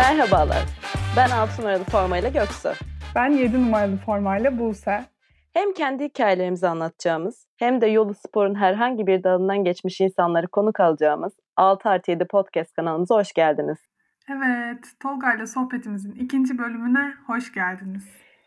Merhabalar. 0.00 0.64
Ben 1.16 1.30
6 1.30 1.62
numaralı 1.62 1.84
formayla 1.84 2.28
Göksu. 2.28 2.68
Ben 3.14 3.30
7 3.30 3.62
numaralı 3.62 3.96
formayla 3.96 4.58
Buse. 4.58 5.04
Hem 5.52 5.72
kendi 5.72 6.04
hikayelerimizi 6.04 6.68
anlatacağımız 6.68 7.46
hem 7.58 7.80
de 7.80 7.86
yolu 7.86 8.14
sporun 8.14 8.54
herhangi 8.54 9.06
bir 9.06 9.24
dalından 9.24 9.64
geçmiş 9.64 10.00
insanları 10.00 10.48
konuk 10.48 10.80
alacağımız 10.80 11.32
6 11.56 11.88
artı 11.88 12.10
7 12.10 12.24
podcast 12.24 12.72
kanalımıza 12.72 13.14
hoş 13.14 13.32
geldiniz. 13.32 13.78
Evet, 14.28 14.84
Tolga 15.02 15.34
ile 15.34 15.46
sohbetimizin 15.46 16.12
ikinci 16.12 16.58
bölümüne 16.58 17.14
hoş 17.26 17.52
geldiniz. 17.52 18.04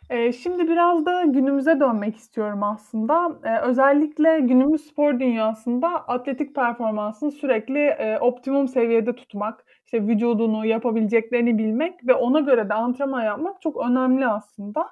Ee, 0.10 0.32
şimdi 0.32 0.68
biraz 0.68 1.06
da 1.06 1.24
günümüze 1.24 1.80
dönmek 1.80 2.16
istiyorum 2.16 2.64
aslında. 2.64 3.40
Ee, 3.44 3.60
özellikle 3.60 4.40
günümüz 4.40 4.82
spor 4.82 5.20
dünyasında 5.20 5.88
atletik 5.88 6.56
performansını 6.56 7.32
sürekli 7.32 7.80
e, 7.80 8.18
optimum 8.20 8.68
seviyede 8.68 9.16
tutmak, 9.16 9.66
işte 9.94 10.08
vücudunu, 10.08 10.66
yapabileceklerini 10.66 11.58
bilmek 11.58 12.08
ve 12.08 12.14
ona 12.14 12.40
göre 12.40 12.70
de 12.70 12.74
antrenman 12.74 13.24
yapmak 13.24 13.62
çok 13.62 13.90
önemli 13.90 14.28
aslında. 14.28 14.88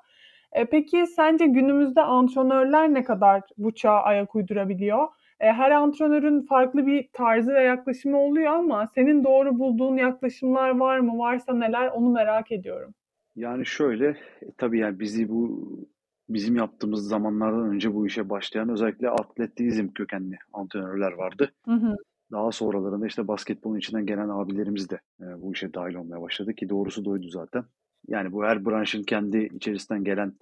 E, 0.51 0.65
peki 0.65 1.07
sence 1.07 1.45
günümüzde 1.45 2.01
antrenörler 2.01 2.93
ne 2.93 3.03
kadar 3.03 3.41
bu 3.57 3.75
çağa 3.75 4.01
ayak 4.01 4.35
uydurabiliyor? 4.35 5.07
E, 5.39 5.51
her 5.51 5.71
antrenörün 5.71 6.41
farklı 6.41 6.87
bir 6.87 7.09
tarzı 7.13 7.53
ve 7.53 7.63
yaklaşımı 7.63 8.17
oluyor 8.19 8.53
ama 8.53 8.87
senin 8.95 9.23
doğru 9.23 9.59
bulduğun 9.59 9.97
yaklaşımlar 9.97 10.69
var 10.69 10.99
mı? 10.99 11.17
Varsa 11.17 11.53
neler 11.53 11.87
onu 11.87 12.09
merak 12.09 12.51
ediyorum. 12.51 12.93
Yani 13.35 13.65
şöyle, 13.65 14.07
e, 14.07 14.51
tabii 14.57 14.79
yani 14.79 14.99
bizi 14.99 15.29
bu 15.29 15.69
bizim 16.29 16.55
yaptığımız 16.55 17.07
zamanlardan 17.07 17.69
önce 17.69 17.93
bu 17.93 18.07
işe 18.07 18.29
başlayan 18.29 18.69
özellikle 18.69 19.09
atletizm 19.09 19.87
kökenli 19.87 20.37
antrenörler 20.53 21.11
vardı. 21.11 21.51
Hı 21.65 21.71
hı. 21.71 21.95
Daha 22.31 22.51
sonralarında 22.51 23.07
işte 23.07 23.27
basketbolun 23.27 23.77
içinden 23.77 24.05
gelen 24.05 24.29
abilerimiz 24.29 24.89
de 24.89 24.99
e, 25.21 25.41
bu 25.41 25.53
işe 25.53 25.73
dahil 25.73 25.95
olmaya 25.95 26.21
başladı 26.21 26.53
ki 26.53 26.69
doğrusu 26.69 27.05
doydu 27.05 27.29
zaten. 27.29 27.63
Yani 28.07 28.31
bu 28.31 28.43
her 28.43 28.65
branşın 28.65 29.03
kendi 29.03 29.37
içerisinden 29.37 30.03
gelen 30.03 30.33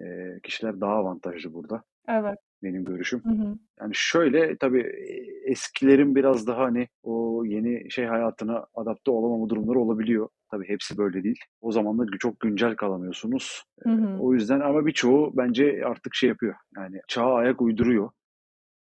e, 0.00 0.36
kişiler 0.42 0.80
daha 0.80 0.92
avantajlı 0.92 1.54
burada 1.54 1.82
Evet. 2.08 2.38
benim 2.62 2.84
görüşüm. 2.84 3.24
Hı 3.24 3.28
hı. 3.28 3.58
Yani 3.80 3.90
şöyle 3.94 4.56
tabii 4.56 4.80
e, 4.80 5.50
eskilerin 5.50 6.14
biraz 6.14 6.46
daha 6.46 6.62
hani 6.62 6.88
o 7.02 7.44
yeni 7.44 7.90
şey 7.90 8.04
hayatına 8.06 8.66
adapte 8.74 9.10
olamama 9.10 9.48
durumları 9.48 9.78
olabiliyor. 9.78 10.28
Tabii 10.50 10.68
hepsi 10.68 10.98
böyle 10.98 11.24
değil. 11.24 11.40
O 11.60 11.72
zaman 11.72 11.98
da 11.98 12.04
çok 12.18 12.40
güncel 12.40 12.76
kalamıyorsunuz. 12.76 13.62
Hı 13.82 13.90
hı. 13.90 14.18
O 14.20 14.34
yüzden 14.34 14.60
ama 14.60 14.86
birçoğu 14.86 15.32
bence 15.36 15.82
artık 15.84 16.14
şey 16.14 16.28
yapıyor. 16.28 16.54
Yani 16.76 17.00
çağa 17.08 17.34
ayak 17.34 17.62
uyduruyor. 17.62 18.10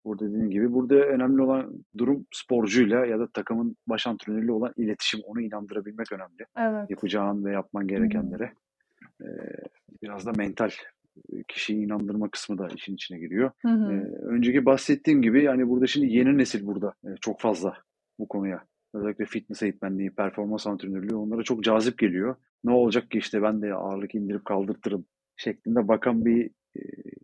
Burada 0.06 0.30
dediğim 0.30 0.50
gibi 0.50 0.74
burada 0.74 0.96
önemli 0.96 1.42
olan 1.42 1.74
durum 1.98 2.26
sporcuyla 2.32 3.06
ya 3.06 3.20
da 3.20 3.28
takımın 3.28 3.76
baş 3.88 4.08
antrenörüyle 4.08 4.52
olan 4.52 4.74
iletişim. 4.78 5.20
Onu 5.26 5.42
inandırabilmek 5.42 6.12
önemli. 6.12 6.46
Evet. 6.58 6.90
Yapacağın 6.90 7.46
ve 7.46 7.52
yapman 7.52 7.88
gerekenlere. 7.88 8.54
Ee, 9.22 9.26
biraz 10.04 10.26
da 10.26 10.32
mental 10.38 10.70
kişiyi 11.48 11.86
inandırma 11.86 12.30
kısmı 12.30 12.58
da 12.58 12.68
işin 12.76 12.94
içine 12.94 13.20
giriyor. 13.20 13.52
Hı 13.62 13.68
hı. 13.68 13.94
Ee, 13.94 14.26
önceki 14.26 14.66
bahsettiğim 14.66 15.22
gibi 15.22 15.44
yani 15.44 15.70
burada 15.70 15.88
şimdi 15.88 16.14
yeni 16.14 16.38
nesil 16.38 16.66
burada 16.66 16.94
çok 17.22 17.40
fazla 17.40 17.78
bu 18.20 18.28
konuya. 18.28 18.64
Özellikle 18.94 19.26
fitness 19.26 19.64
eğitmenliği, 19.64 20.12
performans 20.12 20.68
antrenörlüğü 20.68 21.16
onlara 21.16 21.44
çok 21.44 21.64
cazip 21.64 21.98
geliyor. 21.98 22.36
Ne 22.64 22.72
olacak 22.72 23.12
ki 23.12 23.18
işte 23.18 23.42
ben 23.42 23.62
de 23.62 23.74
ağırlık 23.74 24.16
indirip 24.16 24.46
kaldırtırım 24.46 25.06
şeklinde 25.38 25.88
bakan 25.88 26.26
bir 26.26 26.52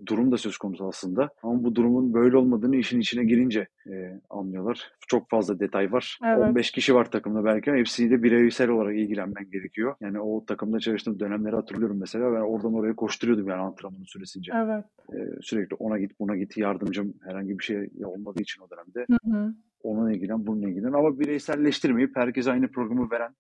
durum 0.05 0.31
da 0.31 0.37
söz 0.37 0.57
konusu 0.57 0.87
aslında. 0.87 1.29
Ama 1.43 1.63
bu 1.63 1.75
durumun 1.75 2.13
böyle 2.13 2.37
olmadığını 2.37 2.75
işin 2.75 2.99
içine 2.99 3.23
girince 3.23 3.67
e, 3.87 4.21
anlıyorlar. 4.29 4.91
Çok 5.07 5.29
fazla 5.29 5.59
detay 5.59 5.91
var. 5.91 6.19
Evet. 6.25 6.49
15 6.49 6.71
kişi 6.71 6.95
var 6.95 7.11
takımda 7.11 7.45
belki 7.45 7.71
ama 7.71 7.79
hepsiyle 7.79 8.23
bireysel 8.23 8.69
olarak 8.69 8.95
ilgilenmen 8.95 9.49
gerekiyor. 9.51 9.95
Yani 10.01 10.19
o 10.19 10.45
takımda 10.45 10.79
çalıştığım 10.79 11.19
dönemleri 11.19 11.55
hatırlıyorum 11.55 11.97
mesela. 11.99 12.33
Ben 12.33 12.39
oradan 12.39 12.73
oraya 12.73 12.95
koşturuyordum 12.95 13.47
yani 13.47 13.61
antrenmanın 13.61 14.03
süresince. 14.03 14.51
Evet. 14.55 14.85
Ee, 15.13 15.41
sürekli 15.41 15.75
ona 15.75 15.99
git 15.99 16.19
buna 16.19 16.35
git 16.35 16.57
yardımcım 16.57 17.13
herhangi 17.21 17.59
bir 17.59 17.63
şey 17.63 17.89
olmadığı 18.03 18.41
için 18.41 18.61
o 18.61 18.67
dönemde 18.69 19.05
Hı 19.11 19.37
hı. 19.37 19.53
onunla 19.83 20.13
ilgilen 20.13 20.47
bununla 20.47 20.69
ilgilen 20.69 20.93
ama 20.93 21.19
bireyselleştirmeyip 21.19 22.15
herkese 22.15 22.51
aynı 22.51 22.67
programı 22.67 23.11
veren 23.11 23.35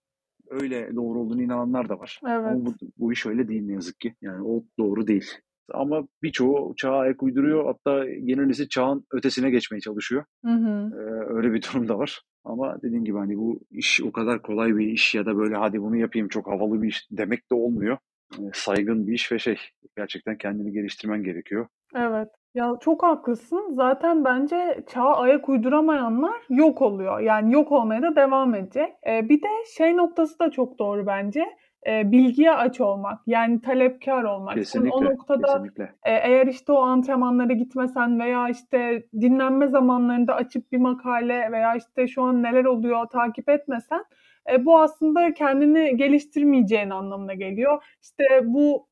öyle 0.49 0.95
doğru 0.95 1.19
olduğunu 1.19 1.41
inananlar 1.41 1.89
da 1.89 1.99
var. 1.99 2.19
Evet. 2.23 2.51
Ama 2.51 2.65
bu, 2.65 2.73
bu 2.97 3.13
iş 3.13 3.25
öyle 3.25 3.47
değil 3.47 3.63
ne 3.63 3.73
yazık 3.73 3.99
ki. 3.99 4.15
Yani 4.21 4.43
o 4.43 4.63
doğru 4.79 5.07
değil. 5.07 5.31
Ama 5.73 6.07
birçoğu 6.23 6.73
çağa 6.77 6.97
ayak 6.97 7.23
uyduruyor. 7.23 7.65
Hatta 7.65 8.05
yeni 8.05 8.47
nesil 8.47 8.69
çağın 8.69 9.05
ötesine 9.11 9.49
geçmeye 9.49 9.79
çalışıyor. 9.79 10.23
Hı 10.45 10.51
hı. 10.51 10.91
Ee, 10.95 11.33
öyle 11.33 11.53
bir 11.53 11.61
durum 11.61 11.87
da 11.87 11.99
var. 11.99 12.21
Ama 12.43 12.81
dediğim 12.81 13.05
gibi 13.05 13.17
hani 13.17 13.37
bu 13.37 13.59
iş 13.71 14.01
o 14.01 14.11
kadar 14.11 14.41
kolay 14.41 14.77
bir 14.77 14.87
iş 14.87 15.15
ya 15.15 15.25
da 15.25 15.37
böyle 15.37 15.55
hadi 15.55 15.81
bunu 15.81 15.97
yapayım 15.97 16.27
çok 16.27 16.47
havalı 16.47 16.81
bir 16.81 16.87
iş 16.87 17.07
demek 17.11 17.51
de 17.51 17.55
olmuyor. 17.55 17.97
Ee, 18.39 18.41
saygın 18.53 19.07
bir 19.07 19.13
iş 19.13 19.31
ve 19.31 19.39
şey 19.39 19.57
gerçekten 19.97 20.37
kendini 20.37 20.71
geliştirmen 20.71 21.23
gerekiyor. 21.23 21.67
Evet. 21.95 22.27
Ya 22.55 22.73
çok 22.81 23.03
haklısın. 23.03 23.73
Zaten 23.73 24.25
bence 24.25 24.83
çağa 24.87 25.15
ayak 25.15 25.49
uyduramayanlar 25.49 26.41
yok 26.49 26.81
oluyor. 26.81 27.19
Yani 27.19 27.53
yok 27.53 27.71
olmaya 27.71 28.01
da 28.01 28.15
devam 28.15 28.55
edecek. 28.55 28.93
Ee, 29.07 29.29
bir 29.29 29.41
de 29.41 29.47
şey 29.77 29.97
noktası 29.97 30.39
da 30.39 30.51
çok 30.51 30.79
doğru 30.79 31.07
bence. 31.07 31.45
Ee, 31.87 32.11
bilgiye 32.11 32.51
aç 32.51 32.81
olmak. 32.81 33.19
Yani 33.27 33.61
talepkar 33.61 34.23
olmak. 34.23 34.55
Kesinlikle. 34.55 34.95
O 34.95 35.05
noktada 35.05 35.47
kesinlikle. 35.47 35.83
e, 35.83 36.11
eğer 36.13 36.47
işte 36.47 36.71
o 36.71 36.81
antrenmanlara 36.81 37.53
gitmesen 37.53 38.19
veya 38.19 38.49
işte 38.49 39.07
dinlenme 39.21 39.67
zamanlarında 39.67 40.35
açıp 40.35 40.71
bir 40.71 40.77
makale 40.77 41.51
veya 41.51 41.75
işte 41.75 42.07
şu 42.07 42.23
an 42.23 42.43
neler 42.43 42.65
oluyor 42.65 43.05
takip 43.05 43.49
etmesen 43.49 44.05
e, 44.51 44.65
bu 44.65 44.79
aslında 44.79 45.33
kendini 45.33 45.97
geliştirmeyeceğin 45.97 46.89
anlamına 46.89 47.33
geliyor. 47.33 47.83
İşte 48.01 48.23
bu 48.43 48.87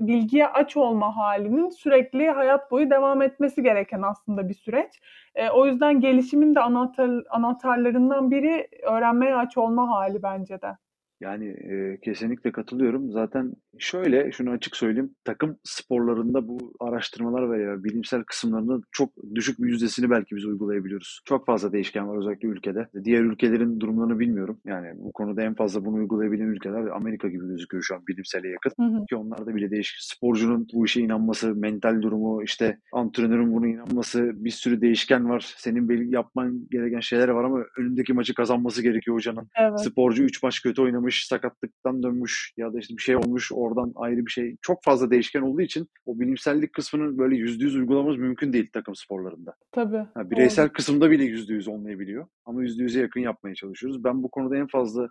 bilgiye 0.00 0.48
aç 0.48 0.76
olma 0.76 1.16
halinin 1.16 1.68
sürekli 1.68 2.30
hayat 2.30 2.70
boyu 2.70 2.90
devam 2.90 3.22
etmesi 3.22 3.62
gereken 3.62 4.02
aslında 4.02 4.48
bir 4.48 4.54
süreç. 4.54 5.00
E, 5.34 5.50
o 5.50 5.66
yüzden 5.66 6.00
gelişimin 6.00 6.54
de 6.54 6.60
anahtar, 6.60 7.10
anahtarlarından 7.30 8.30
biri 8.30 8.68
öğrenmeye 8.82 9.36
aç 9.36 9.56
olma 9.56 9.88
hali 9.90 10.22
bence 10.22 10.60
de. 10.62 10.76
Yani 11.20 11.48
e, 11.48 11.98
kesinlikle 12.04 12.52
katılıyorum. 12.52 13.12
Zaten 13.12 13.52
şöyle 13.78 14.32
şunu 14.32 14.50
açık 14.50 14.76
söyleyeyim. 14.76 15.14
Takım 15.24 15.58
sporlarında 15.64 16.48
bu 16.48 16.72
araştırmalar 16.80 17.50
veya 17.50 17.84
bilimsel 17.84 18.24
kısımlarının 18.24 18.82
çok 18.92 19.10
düşük 19.34 19.58
bir 19.58 19.68
yüzdesini 19.68 20.10
belki 20.10 20.36
biz 20.36 20.44
uygulayabiliyoruz. 20.44 21.20
Çok 21.24 21.46
fazla 21.46 21.72
değişken 21.72 22.08
var 22.08 22.18
özellikle 22.18 22.48
ülkede. 22.48 22.88
Diğer 23.04 23.20
ülkelerin 23.20 23.80
durumlarını 23.80 24.18
bilmiyorum. 24.18 24.60
Yani 24.64 24.92
bu 24.96 25.12
konuda 25.12 25.42
en 25.42 25.54
fazla 25.54 25.84
bunu 25.84 25.96
uygulayabilen 25.96 26.46
ülkeler 26.46 26.86
Amerika 26.86 27.28
gibi 27.28 27.46
gözüküyor 27.48 27.82
şu 27.82 27.94
an 27.94 28.06
bilimsele 28.08 28.48
yakın. 28.48 28.72
Hı 28.78 28.98
hı. 28.98 29.06
Ki 29.06 29.16
onlarda 29.16 29.54
bile 29.54 29.70
değişik. 29.70 29.96
Sporcunun 30.00 30.68
bu 30.74 30.84
işe 30.84 31.00
inanması, 31.00 31.54
mental 31.54 32.02
durumu, 32.02 32.42
işte 32.42 32.78
antrenörün 32.92 33.54
buna 33.54 33.66
inanması, 33.66 34.44
bir 34.44 34.50
sürü 34.50 34.80
değişken 34.80 35.28
var. 35.28 35.54
Senin 35.56 35.88
belli 35.88 36.14
yapman 36.14 36.66
gereken 36.70 37.00
şeyler 37.00 37.28
var 37.28 37.44
ama 37.44 37.64
önündeki 37.78 38.12
maçı 38.12 38.34
kazanması 38.34 38.82
gerekiyor 38.82 39.16
hocanın. 39.16 39.48
Evet. 39.60 39.80
Sporcu 39.80 40.22
3 40.22 40.42
maç 40.42 40.62
kötü 40.62 40.82
oynamış, 40.82 41.05
sakatlıktan 41.14 42.02
dönmüş 42.02 42.52
ya 42.56 42.72
da 42.72 42.78
işte 42.78 42.96
bir 42.96 43.02
şey 43.02 43.16
olmuş, 43.16 43.52
oradan 43.52 43.92
ayrı 43.96 44.26
bir 44.26 44.30
şey. 44.30 44.56
Çok 44.62 44.84
fazla 44.84 45.10
değişken 45.10 45.40
olduğu 45.40 45.60
için 45.60 45.88
o 46.06 46.20
bilimsellik 46.20 46.72
kısmını 46.72 47.18
böyle 47.18 47.36
yüzde 47.36 47.64
yüz 47.64 47.76
uygulamamız 47.76 48.16
mümkün 48.16 48.52
değil 48.52 48.70
takım 48.72 48.94
sporlarında. 48.94 49.54
Tabii. 49.72 50.06
Ha, 50.14 50.30
bireysel 50.30 50.68
kısımda 50.68 51.10
bile 51.10 51.24
yüzde 51.24 51.54
yüz 51.54 51.68
olmayabiliyor. 51.68 52.26
Ama 52.44 52.62
yüzde 52.62 52.82
yüze 52.82 53.00
yakın 53.00 53.20
yapmaya 53.20 53.54
çalışıyoruz. 53.54 54.04
Ben 54.04 54.22
bu 54.22 54.30
konuda 54.30 54.56
en 54.56 54.66
fazla 54.66 55.08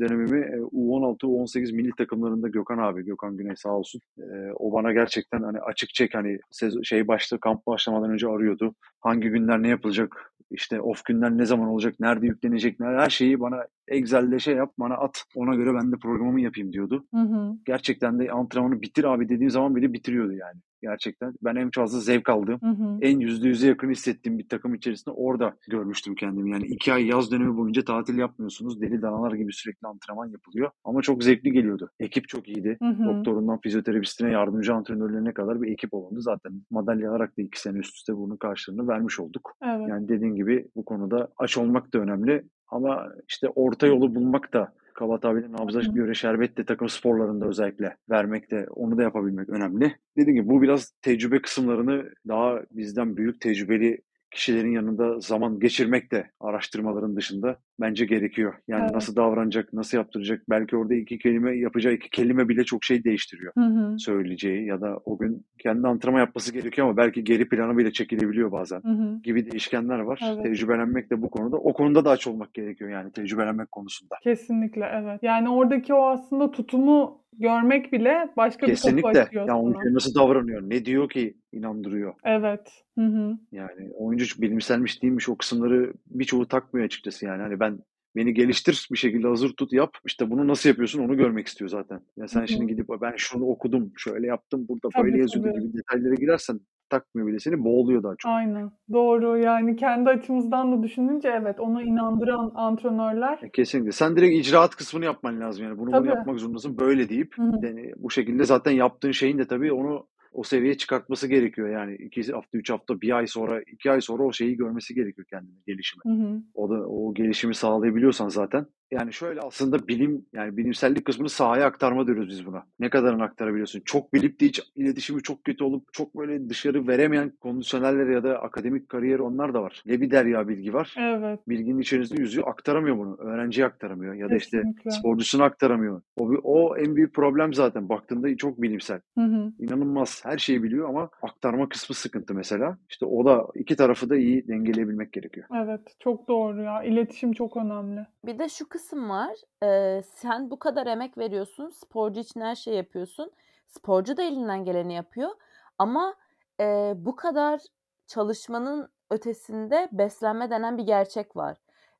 dönemimi 0.00 0.38
e, 0.38 0.56
U16, 0.56 1.26
U18 1.26 1.72
milli 1.72 1.92
takımlarında 1.96 2.48
Gökhan 2.48 2.78
abi, 2.78 3.04
Gökhan 3.04 3.36
Güney 3.36 3.56
sağ 3.56 3.76
olsun. 3.76 4.00
E, 4.18 4.52
o 4.54 4.72
bana 4.72 4.92
gerçekten 4.92 5.42
hani 5.42 5.60
açık 5.60 5.94
çek 5.94 6.14
hani 6.14 6.38
şey 6.82 7.08
başta 7.08 7.38
kamp 7.38 7.66
başlamadan 7.66 8.10
önce 8.10 8.28
arıyordu. 8.28 8.74
Hangi 9.00 9.28
günler 9.28 9.62
ne 9.62 9.68
yapılacak? 9.68 10.32
İşte 10.50 10.80
off 10.80 11.04
günler 11.04 11.38
ne 11.38 11.46
zaman 11.46 11.68
olacak? 11.68 11.94
Nerede 12.00 12.26
yüklenecek? 12.26 12.80
Her 12.80 13.10
şeyi 13.10 13.40
bana 13.40 13.66
Excel'de 13.88 14.38
şey 14.38 14.54
yap, 14.54 14.72
bana 14.78 14.94
at. 14.94 15.24
Ona 15.34 15.54
göre 15.54 15.74
ben 15.74 15.92
de 15.92 15.96
programımı 15.96 16.40
yapayım 16.40 16.72
diyordu. 16.72 17.06
Hı 17.14 17.20
hı. 17.20 17.52
Gerçekten 17.66 18.18
de 18.18 18.32
antrenmanı 18.32 18.82
bitir 18.82 19.04
abi 19.04 19.28
dediğim 19.28 19.50
zaman 19.50 19.76
bile 19.76 19.92
bitiriyordu 19.92 20.32
yani. 20.32 20.60
Gerçekten. 20.82 21.34
Ben 21.42 21.56
en 21.56 21.70
fazla 21.70 22.00
zevk 22.00 22.28
aldığım, 22.28 22.60
Hı 22.62 22.66
hı. 22.66 22.98
en 23.00 23.20
yüzde 23.20 23.48
yüze 23.48 23.68
yakın 23.68 23.90
hissettiğim 23.90 24.38
bir 24.38 24.48
takım 24.48 24.74
içerisinde 24.74 25.14
orada 25.14 25.56
görmüştüm 25.70 26.14
kendimi. 26.14 26.50
Yani 26.50 26.66
iki 26.66 26.92
ay 26.92 27.06
yaz 27.06 27.30
dönemi 27.30 27.56
boyunca 27.56 27.84
tatil 27.84 28.18
yapmıyorsunuz. 28.18 28.80
Deli 28.80 29.02
danalar 29.02 29.32
gibi 29.32 29.52
sürekli 29.52 29.88
antrenman 29.88 30.26
yapılıyor. 30.26 30.70
Ama 30.84 31.02
çok 31.02 31.24
zevkli 31.24 31.52
geliyordu. 31.52 31.90
Ekip 32.00 32.28
çok 32.28 32.48
iyiydi. 32.48 32.76
Hı 32.82 32.88
hı. 32.88 33.04
Doktorundan 33.04 33.60
fizyoterapistine, 33.60 34.30
yardımcı 34.30 34.74
antrenörlerine 34.74 35.32
kadar 35.34 35.62
bir 35.62 35.72
ekip 35.72 35.94
olundu. 35.94 36.20
Zaten 36.20 36.52
madalya 36.70 37.10
alarak 37.10 37.38
da 37.38 37.42
iki 37.42 37.60
sene 37.60 37.78
üst 37.78 37.96
üste 37.96 38.16
bunun 38.16 38.36
karşılığını 38.36 38.88
vermiş 38.88 39.20
olduk. 39.20 39.54
Evet. 39.64 39.88
Yani 39.88 40.08
dediğin 40.08 40.34
gibi 40.34 40.68
bu 40.76 40.84
konuda 40.84 41.28
aç 41.38 41.58
olmak 41.58 41.94
da 41.94 41.98
önemli. 41.98 42.44
Ama 42.72 43.12
işte 43.28 43.48
orta 43.48 43.86
yolu 43.86 44.14
bulmak 44.14 44.52
da 44.52 44.72
Kaba 44.94 45.20
tabirle 45.20 45.52
nabza 45.52 45.80
göre 45.80 46.14
şerbet 46.14 46.56
de 46.56 46.64
takım 46.64 46.88
sporlarında 46.88 47.46
özellikle 47.46 47.96
vermek 48.10 48.50
de 48.50 48.66
onu 48.70 48.98
da 48.98 49.02
yapabilmek 49.02 49.48
önemli. 49.48 49.96
Dediğim 50.16 50.40
gibi 50.40 50.48
bu 50.48 50.62
biraz 50.62 50.92
tecrübe 51.02 51.42
kısımlarını 51.42 52.10
daha 52.28 52.60
bizden 52.70 53.16
büyük 53.16 53.40
tecrübeli 53.40 53.98
kişilerin 54.32 54.72
yanında 54.72 55.20
zaman 55.20 55.60
geçirmek 55.60 56.12
de 56.12 56.30
araştırmaların 56.40 57.16
dışında 57.16 57.56
bence 57.80 58.04
gerekiyor. 58.04 58.54
Yani 58.68 58.82
Evet. 58.82 58.94
nasıl 58.94 59.16
davranacak, 59.16 59.72
nasıl 59.72 59.98
yaptıracak. 59.98 60.42
Belki 60.50 60.76
orada 60.76 60.94
iki 60.94 61.18
kelime 61.18 61.56
yapacağı 61.58 61.92
iki 61.92 62.10
kelime 62.10 62.48
bile 62.48 62.64
çok 62.64 62.84
şey 62.84 63.04
değiştiriyor. 63.04 63.52
Hı 63.58 63.64
hı. 63.64 63.98
Söyleyeceği 63.98 64.66
ya 64.66 64.80
da 64.80 64.96
o 65.04 65.18
gün 65.18 65.46
kendi 65.58 65.88
antrenman 65.88 66.20
yapması 66.20 66.52
gerekiyor 66.52 66.86
ama 66.88 66.96
belki 66.96 67.24
geri 67.24 67.48
plana 67.48 67.78
bile 67.78 67.92
çekilebiliyor 67.92 68.52
bazen 68.52 68.80
Hı 68.82 68.88
hı. 68.88 69.20
gibi 69.22 69.50
değişkenler 69.50 69.98
var. 69.98 70.20
Evet. 70.24 70.42
Tecrübelenmek 70.42 71.10
de 71.10 71.22
bu 71.22 71.30
konuda. 71.30 71.56
O 71.56 71.72
konuda 71.72 72.04
da 72.04 72.10
aç 72.10 72.26
olmak 72.26 72.54
gerekiyor 72.54 72.90
yani 72.90 73.12
tecrübelenmek 73.12 73.72
konusunda. 73.72 74.14
Kesinlikle 74.22 74.90
evet. 74.92 75.22
Yani 75.22 75.48
oradaki 75.48 75.94
o 75.94 76.06
aslında 76.06 76.50
tutumu 76.50 77.21
görmek 77.42 77.92
bile 77.92 78.28
başka 78.36 78.66
bir 78.66 78.72
kapı 78.76 78.82
Kesinlikle. 78.82 79.20
açıyor 79.20 79.48
Ya 79.48 79.58
oyuncu 79.60 79.94
nasıl 79.94 80.14
davranıyor, 80.14 80.62
ne 80.62 80.84
diyor 80.84 81.08
ki 81.08 81.36
inandırıyor. 81.52 82.14
Evet. 82.24 82.84
Hı 82.98 83.04
hı. 83.04 83.38
Yani 83.52 83.90
oyuncu 83.94 84.42
bilimselmiş 84.42 85.02
değilmiş 85.02 85.28
o 85.28 85.36
kısımları 85.36 85.94
birçoğu 86.06 86.48
takmıyor 86.48 86.86
açıkçası 86.86 87.26
yani. 87.26 87.42
Hani 87.42 87.60
ben 87.60 87.78
beni 88.16 88.34
geliştir 88.34 88.88
bir 88.92 88.98
şekilde 88.98 89.28
hazır 89.28 89.52
tut 89.52 89.72
yap. 89.72 89.94
İşte 90.06 90.30
bunu 90.30 90.48
nasıl 90.48 90.68
yapıyorsun 90.68 91.02
onu 91.02 91.16
görmek 91.16 91.46
istiyor 91.46 91.70
zaten. 91.70 92.00
Ya 92.16 92.28
sen 92.28 92.42
Hı 92.42 92.48
şimdi 92.48 92.66
gidip 92.66 92.88
ben 93.00 93.14
şunu 93.16 93.44
okudum, 93.44 93.92
şöyle 93.96 94.26
yaptım, 94.26 94.68
burada 94.68 94.88
Tabii, 94.94 95.04
böyle 95.04 95.18
yazıyordu 95.18 95.50
tabii. 95.52 95.62
gibi 95.62 95.78
detaylara 95.78 96.14
girersen 96.14 96.60
takmıyor 96.92 97.28
bile 97.28 97.38
seni 97.38 97.64
boğuluyor 97.64 98.02
daha 98.02 98.14
çok. 98.18 98.30
Aynen. 98.32 98.70
Doğru. 98.92 99.38
Yani 99.38 99.76
kendi 99.76 100.10
açımızdan 100.10 100.72
da 100.72 100.82
düşününce 100.82 101.28
evet 101.28 101.60
onu 101.60 101.82
inandıran 101.82 102.52
antrenörler 102.54 103.38
E, 103.42 103.50
Kesinlikle. 103.50 103.92
Sen 103.92 104.16
direkt 104.16 104.46
icraat 104.46 104.76
kısmını 104.76 105.04
yapman 105.04 105.40
lazım 105.40 105.64
yani. 105.64 105.78
Bunu 105.78 105.90
Tabii. 105.90 106.08
bunu 106.08 106.16
yapmak 106.16 106.38
zorundasın 106.40 106.78
böyle 106.78 107.08
deyip 107.08 107.38
Hı 107.38 107.42
hı. 107.42 107.66
yani 107.66 107.92
bu 107.96 108.10
şekilde 108.10 108.44
zaten 108.44 108.72
yaptığın 108.72 109.10
şeyin 109.12 109.38
de 109.38 109.46
tabii 109.46 109.72
onu 109.72 110.06
o 110.32 110.42
seviyeye 110.42 110.76
çıkartması 110.76 111.28
gerekiyor. 111.28 111.68
Yani 111.68 111.94
iki 111.94 112.32
hafta, 112.32 112.58
üç 112.58 112.70
hafta, 112.70 113.00
bir 113.00 113.16
ay 113.16 113.26
sonra, 113.26 113.62
iki 113.62 113.90
ay 113.90 114.00
sonra 114.00 114.22
o 114.22 114.32
şeyi 114.32 114.56
görmesi 114.56 114.94
gerekiyor 114.94 115.26
kendine, 115.30 115.56
gelişimi. 115.66 116.02
Hı 116.04 116.22
hı. 116.22 116.42
O 116.54 116.70
da 116.70 116.88
o 116.88 117.14
gelişimi 117.14 117.54
sağlayabiliyorsan 117.54 118.28
zaten. 118.28 118.66
Yani 118.92 119.12
şöyle 119.12 119.40
aslında 119.40 119.88
bilim 119.88 120.26
yani 120.32 120.56
bilimsellik 120.56 121.04
kısmını 121.04 121.28
sahaya 121.28 121.66
aktarma 121.66 122.06
diyoruz 122.06 122.28
biz 122.28 122.46
buna. 122.46 122.66
Ne 122.80 122.90
kadarını 122.90 123.22
aktarabiliyorsun? 123.22 123.82
Çok 123.84 124.14
bilip 124.14 124.40
de 124.40 124.46
hiç 124.46 124.60
iletişimi 124.76 125.22
çok 125.22 125.44
kötü 125.44 125.64
olup 125.64 125.92
çok 125.92 126.16
böyle 126.16 126.48
dışarı 126.48 126.88
veremeyen 126.88 127.30
kondisyoneller 127.30 128.06
ya 128.06 128.24
da 128.24 128.38
akademik 128.38 128.88
kariyer 128.88 129.18
onlar 129.18 129.54
da 129.54 129.62
var. 129.62 129.82
Ne 129.86 130.00
bir 130.00 130.10
derya 130.10 130.48
bilgi 130.48 130.74
var. 130.74 130.94
Evet. 130.98 131.40
Bilginin 131.48 131.78
içerisinde 131.78 132.20
yüzüyor. 132.20 132.48
Aktaramıyor 132.48 132.98
bunu. 132.98 133.16
Öğrenciye 133.18 133.66
aktaramıyor. 133.66 134.14
Ya 134.14 134.30
da 134.30 134.36
işte 134.36 134.56
Kesinlikle. 134.56 134.90
sporcusuna 134.90 135.44
aktaramıyor. 135.44 136.02
O, 136.16 136.34
o 136.42 136.76
en 136.76 136.96
büyük 136.96 137.14
problem 137.14 137.54
zaten. 137.54 137.88
Baktığında 137.88 138.36
çok 138.36 138.62
bilimsel. 138.62 139.00
Hı 139.18 139.24
hı. 139.24 139.52
İnanılmaz. 139.58 140.21
Her 140.22 140.38
şeyi 140.38 140.62
biliyor 140.62 140.88
ama 140.88 141.10
aktarma 141.22 141.68
kısmı 141.68 141.94
sıkıntı 141.94 142.34
mesela. 142.34 142.78
İşte 142.88 143.06
o 143.06 143.24
da 143.24 143.46
iki 143.54 143.76
tarafı 143.76 144.10
da 144.10 144.16
iyi 144.16 144.48
dengeleyebilmek 144.48 145.12
gerekiyor. 145.12 145.46
Evet. 145.56 145.80
Çok 146.00 146.28
doğru 146.28 146.62
ya. 146.62 146.82
İletişim 146.82 147.32
çok 147.32 147.56
önemli. 147.56 148.06
Bir 148.24 148.38
de 148.38 148.48
şu 148.48 148.68
kısım 148.68 149.10
var. 149.10 149.36
Ee, 149.64 150.02
sen 150.02 150.50
bu 150.50 150.58
kadar 150.58 150.86
emek 150.86 151.18
veriyorsun. 151.18 151.68
Sporcu 151.68 152.20
için 152.20 152.40
her 152.40 152.54
şey 152.54 152.74
yapıyorsun. 152.74 153.30
Sporcu 153.68 154.16
da 154.16 154.22
elinden 154.22 154.64
geleni 154.64 154.94
yapıyor. 154.94 155.30
Ama 155.78 156.14
e, 156.60 156.92
bu 156.96 157.16
kadar 157.16 157.60
çalışmanın 158.06 158.88
ötesinde 159.10 159.88
beslenme 159.92 160.50
denen 160.50 160.78
bir 160.78 160.82
gerçek 160.82 161.36
var. 161.36 161.56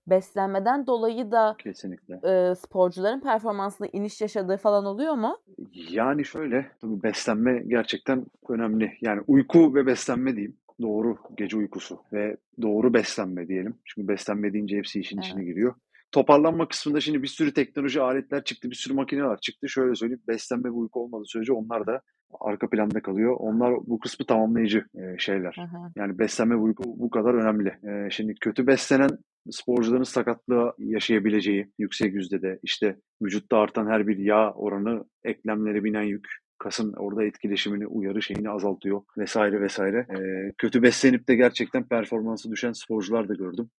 Beslenmeden 0.06 0.87
dolayı 0.87 1.31
da 1.31 1.56
Kesinlikle. 1.58 2.14
e, 2.14 2.54
sporcuların 2.54 3.20
performansında 3.20 3.88
iniş 3.93 4.20
yaşadığı 4.20 4.56
falan 4.56 4.84
oluyor 4.84 5.14
mu? 5.14 5.37
Yani 5.90 6.25
şöyle, 6.25 6.66
tabii 6.81 7.02
beslenme 7.02 7.62
gerçekten 7.66 8.26
önemli. 8.49 8.93
Yani 9.00 9.20
uyku 9.26 9.75
ve 9.75 9.87
beslenme 9.87 10.32
diyeyim. 10.32 10.56
Doğru 10.82 11.16
gece 11.37 11.56
uykusu 11.56 11.99
ve 12.12 12.37
doğru 12.62 12.94
beslenme 12.94 13.49
diyelim. 13.49 13.75
Çünkü 13.84 14.08
beslenme 14.08 14.52
deyince 14.52 14.76
hepsi 14.76 15.00
işin 15.00 15.19
içine 15.20 15.40
Evet. 15.40 15.49
giriyor. 15.49 15.75
Toparlanma 16.12 16.69
kısmında 16.69 17.00
şimdi 17.00 17.22
bir 17.22 17.28
sürü 17.28 17.54
teknoloji 17.54 18.00
aletler 18.00 18.44
çıktı, 18.44 18.70
bir 18.70 18.75
sürü 18.76 18.94
makineler 18.94 19.37
çıktı. 19.40 19.69
Şöyle 19.69 19.94
söyleyeyim, 19.94 20.22
beslenme 20.28 20.69
ve 20.69 20.72
uyku 20.72 21.00
olmadığı 21.04 21.25
sürece 21.26 21.52
onlar 21.52 21.87
da 21.87 22.00
arka 22.40 22.69
planda 22.70 23.02
kalıyor. 23.02 23.37
Onlar 23.38 23.75
bu 23.87 23.99
kısmı 23.99 24.26
tamamlayıcı 24.26 24.84
şeyler. 25.19 25.56
Hı. 25.72 25.76
Yani 25.96 26.19
beslenme 26.19 26.54
ve 26.54 26.58
uyku 26.58 26.82
bu 26.87 27.10
kadar 27.10 27.34
önemli. 27.34 27.78
Şimdi 28.10 28.34
kötü 28.34 28.66
beslenen 28.66 29.10
sporcuların 29.50 30.02
sakatlığa 30.02 30.74
yaşayabileceği 30.78 31.72
yüksek 31.78 32.14
yüzdede 32.14 32.58
işte 32.62 32.96
vücutta 33.22 33.58
artan 33.58 33.86
her 33.86 34.06
bir 34.06 34.18
yağ 34.18 34.52
oranı 34.52 35.04
eklemlere 35.24 35.84
binen 35.84 36.02
yük 36.02 36.26
kasın 36.58 36.92
orada 36.92 37.24
etkileşimini, 37.24 37.86
uyarı 37.86 38.22
şeyini 38.22 38.50
azaltıyor 38.50 39.02
vesaire 39.18 39.60
vesaire. 39.60 40.06
E, 40.10 40.52
kötü 40.58 40.82
beslenip 40.82 41.28
de 41.28 41.34
gerçekten 41.34 41.88
performansı 41.88 42.50
düşen 42.50 42.72
sporcular 42.72 43.28
da 43.28 43.34
gördüm. 43.34 43.70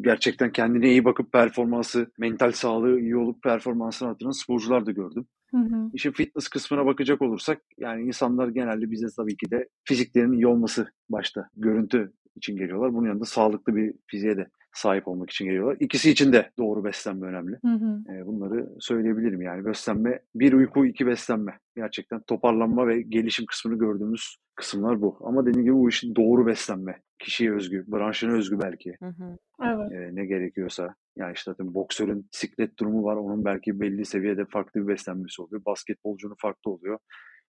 Gerçekten 0.00 0.52
kendine 0.52 0.90
iyi 0.90 1.04
bakıp 1.04 1.32
performansı, 1.32 2.12
mental 2.18 2.52
sağlığı 2.52 3.00
iyi 3.00 3.16
olup 3.16 3.42
performansını 3.42 4.08
artıran 4.08 4.30
sporcular 4.30 4.86
da 4.86 4.90
gördüm. 4.90 5.26
Hı 5.50 5.56
hı. 5.56 5.90
İşin 5.94 6.12
fitness 6.12 6.48
kısmına 6.48 6.86
bakacak 6.86 7.22
olursak 7.22 7.62
yani 7.78 8.02
insanlar 8.02 8.48
genelde 8.48 8.90
bize 8.90 9.06
tabii 9.16 9.36
ki 9.36 9.50
de 9.50 9.68
fiziklerinin 9.84 10.32
iyi 10.32 10.46
olması 10.46 10.86
başta 11.08 11.48
görüntü 11.56 12.12
için 12.36 12.56
geliyorlar. 12.56 12.94
Bunun 12.94 13.08
yanında 13.08 13.24
sağlıklı 13.24 13.76
bir 13.76 13.92
fiziğe 14.06 14.36
de 14.36 14.46
sahip 14.72 15.08
olmak 15.08 15.30
için 15.30 15.44
geliyorlar. 15.44 15.76
İkisi 15.80 16.10
için 16.10 16.32
de 16.32 16.50
doğru 16.58 16.84
beslenme 16.84 17.26
önemli. 17.26 17.58
Hı 17.64 17.68
hı. 17.68 18.14
E, 18.14 18.26
bunları 18.26 18.68
söyleyebilirim 18.80 19.42
yani 19.42 19.64
beslenme 19.64 20.20
bir 20.34 20.52
uyku 20.52 20.86
iki 20.86 21.06
beslenme 21.06 21.58
gerçekten 21.76 22.20
toparlanma 22.22 22.86
ve 22.88 23.02
gelişim 23.02 23.46
kısmını 23.46 23.78
gördüğümüz 23.78 24.36
kısımlar 24.54 25.02
bu. 25.02 25.18
Ama 25.20 25.46
dediğim 25.46 25.64
gibi 25.64 25.74
bu 25.74 25.88
işin 25.88 26.14
doğru 26.14 26.46
beslenme 26.46 27.02
kişiye 27.18 27.52
özgü, 27.52 27.84
branşına 27.88 28.32
özgü 28.32 28.60
belki 28.60 28.96
Hı 29.02 29.06
hı. 29.06 29.38
Evet. 29.64 29.92
e, 29.92 30.14
ne 30.14 30.26
gerekiyorsa. 30.26 30.94
Yani 31.16 31.32
işte 31.34 31.50
zaten 31.50 31.74
boksörün 31.74 32.28
siklet 32.30 32.78
durumu 32.78 33.04
var. 33.04 33.16
Onun 33.16 33.44
belki 33.44 33.80
belli 33.80 34.04
seviyede 34.04 34.44
farklı 34.44 34.82
bir 34.82 34.88
beslenmesi 34.88 35.42
oluyor. 35.42 35.64
Basketbolcunun 35.66 36.36
farklı 36.38 36.70
oluyor. 36.70 36.98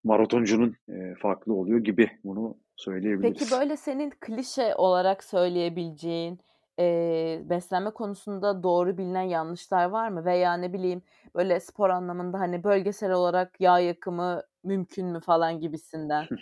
Maratoncunun 0.04 0.76
e, 0.90 1.16
farklı 1.16 1.54
oluyor 1.54 1.80
gibi 1.80 2.12
bunu 2.24 2.58
söyleyebiliriz. 2.76 3.40
Peki 3.40 3.52
böyle 3.52 3.78
senin 3.78 4.10
klişe 4.10 4.76
olarak 4.76 5.24
söyleyebileceğin 5.24 6.40
e, 6.80 7.42
beslenme 7.50 7.92
konusunda 7.92 8.64
doğru 8.64 8.98
bilinen 8.98 9.22
yanlışlar 9.22 9.86
var 9.86 10.10
mı? 10.10 10.26
Veya 10.26 10.54
ne 10.54 10.74
bileyim 10.74 11.02
böyle 11.36 11.60
spor 11.60 11.90
anlamında 11.90 12.40
hani 12.40 12.64
bölgesel 12.64 13.12
olarak 13.12 13.62
yağ 13.62 13.80
yakımı 13.80 14.42
mümkün 14.64 15.08
mü 15.08 15.20
falan 15.20 15.60
gibisinden. 15.60 16.26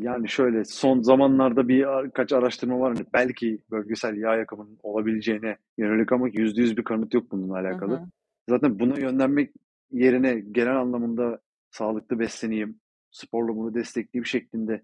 Yani 0.00 0.28
şöyle 0.28 0.64
son 0.64 1.02
zamanlarda 1.02 1.68
bir 1.68 2.10
kaç 2.10 2.32
araştırma 2.32 2.80
var. 2.80 2.94
Hani 2.94 3.06
belki 3.14 3.58
bölgesel 3.70 4.16
yağ 4.16 4.36
yakımının 4.36 4.78
olabileceğine 4.82 5.56
yönelik 5.78 6.12
ama 6.12 6.28
yüzde 6.28 6.60
yüz 6.60 6.76
bir 6.76 6.84
kanıt 6.84 7.14
yok 7.14 7.30
bununla 7.32 7.58
Hı 7.58 7.60
alakalı. 7.60 7.94
hı. 7.94 8.04
Zaten 8.48 8.78
buna 8.78 8.98
yönlenmek 8.98 9.52
yerine 9.90 10.40
genel 10.52 10.76
anlamında 10.76 11.40
sağlıklı 11.70 12.18
besleneyim, 12.18 12.80
sporla 13.10 13.56
bunu 13.56 13.74
destekleyeyim 13.74 14.26
şeklinde 14.26 14.82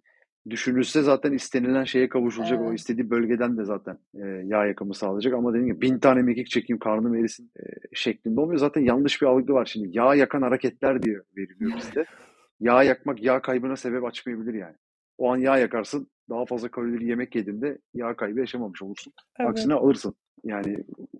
düşünülse 0.51 1.03
zaten 1.03 1.33
istenilen 1.33 1.85
şeye 1.85 2.09
kavuşulacak. 2.09 2.61
O 2.61 2.69
Evet. 2.69 2.79
istediği 2.79 3.11
bölgeden 3.11 3.57
de 3.59 3.65
zaten 3.65 3.99
e, 4.15 4.27
yağ 4.45 4.67
yakımı 4.67 4.95
sağlayacak. 4.95 5.35
Ama 5.35 5.55
dediğim 5.55 5.67
gibi 5.67 5.81
bin 5.81 5.99
tane 5.99 6.23
mekik 6.23 6.47
çekeyim 6.51 6.79
karnım 6.79 7.15
erisin 7.15 7.51
e, 7.57 7.63
şeklinde 7.95 8.41
olmuyor. 8.41 8.59
Zaten 8.59 8.81
yanlış 8.81 9.23
bir 9.23 9.27
algı 9.27 9.53
var 9.53 9.65
şimdi. 9.65 9.89
Yağ 9.93 10.15
yakan 10.15 10.43
hareketler 10.43 11.03
diye 11.03 11.17
veriliyor 11.37 11.73
bizde. 11.77 12.05
Yağ 12.61 12.83
yakmak 12.83 13.23
yağ 13.23 13.43
kaybına 13.43 13.77
sebep 13.77 14.05
açmayabilir 14.05 14.55
yani. 14.55 14.77
O 15.19 15.33
an 15.33 15.37
yağ 15.37 15.59
yakarsın. 15.59 16.09
Daha 16.31 16.47
fazla 16.47 16.69
kalorili 16.69 17.09
yemek 17.09 17.35
yediğinde 17.35 17.79
yağ 17.95 18.17
kaybı 18.17 18.41
yaşamamış 18.41 18.83
olursun. 18.83 19.13
Evet. 19.41 19.51
Aksine 19.51 19.75
alırsın. 19.75 20.15
Yani 20.45 20.77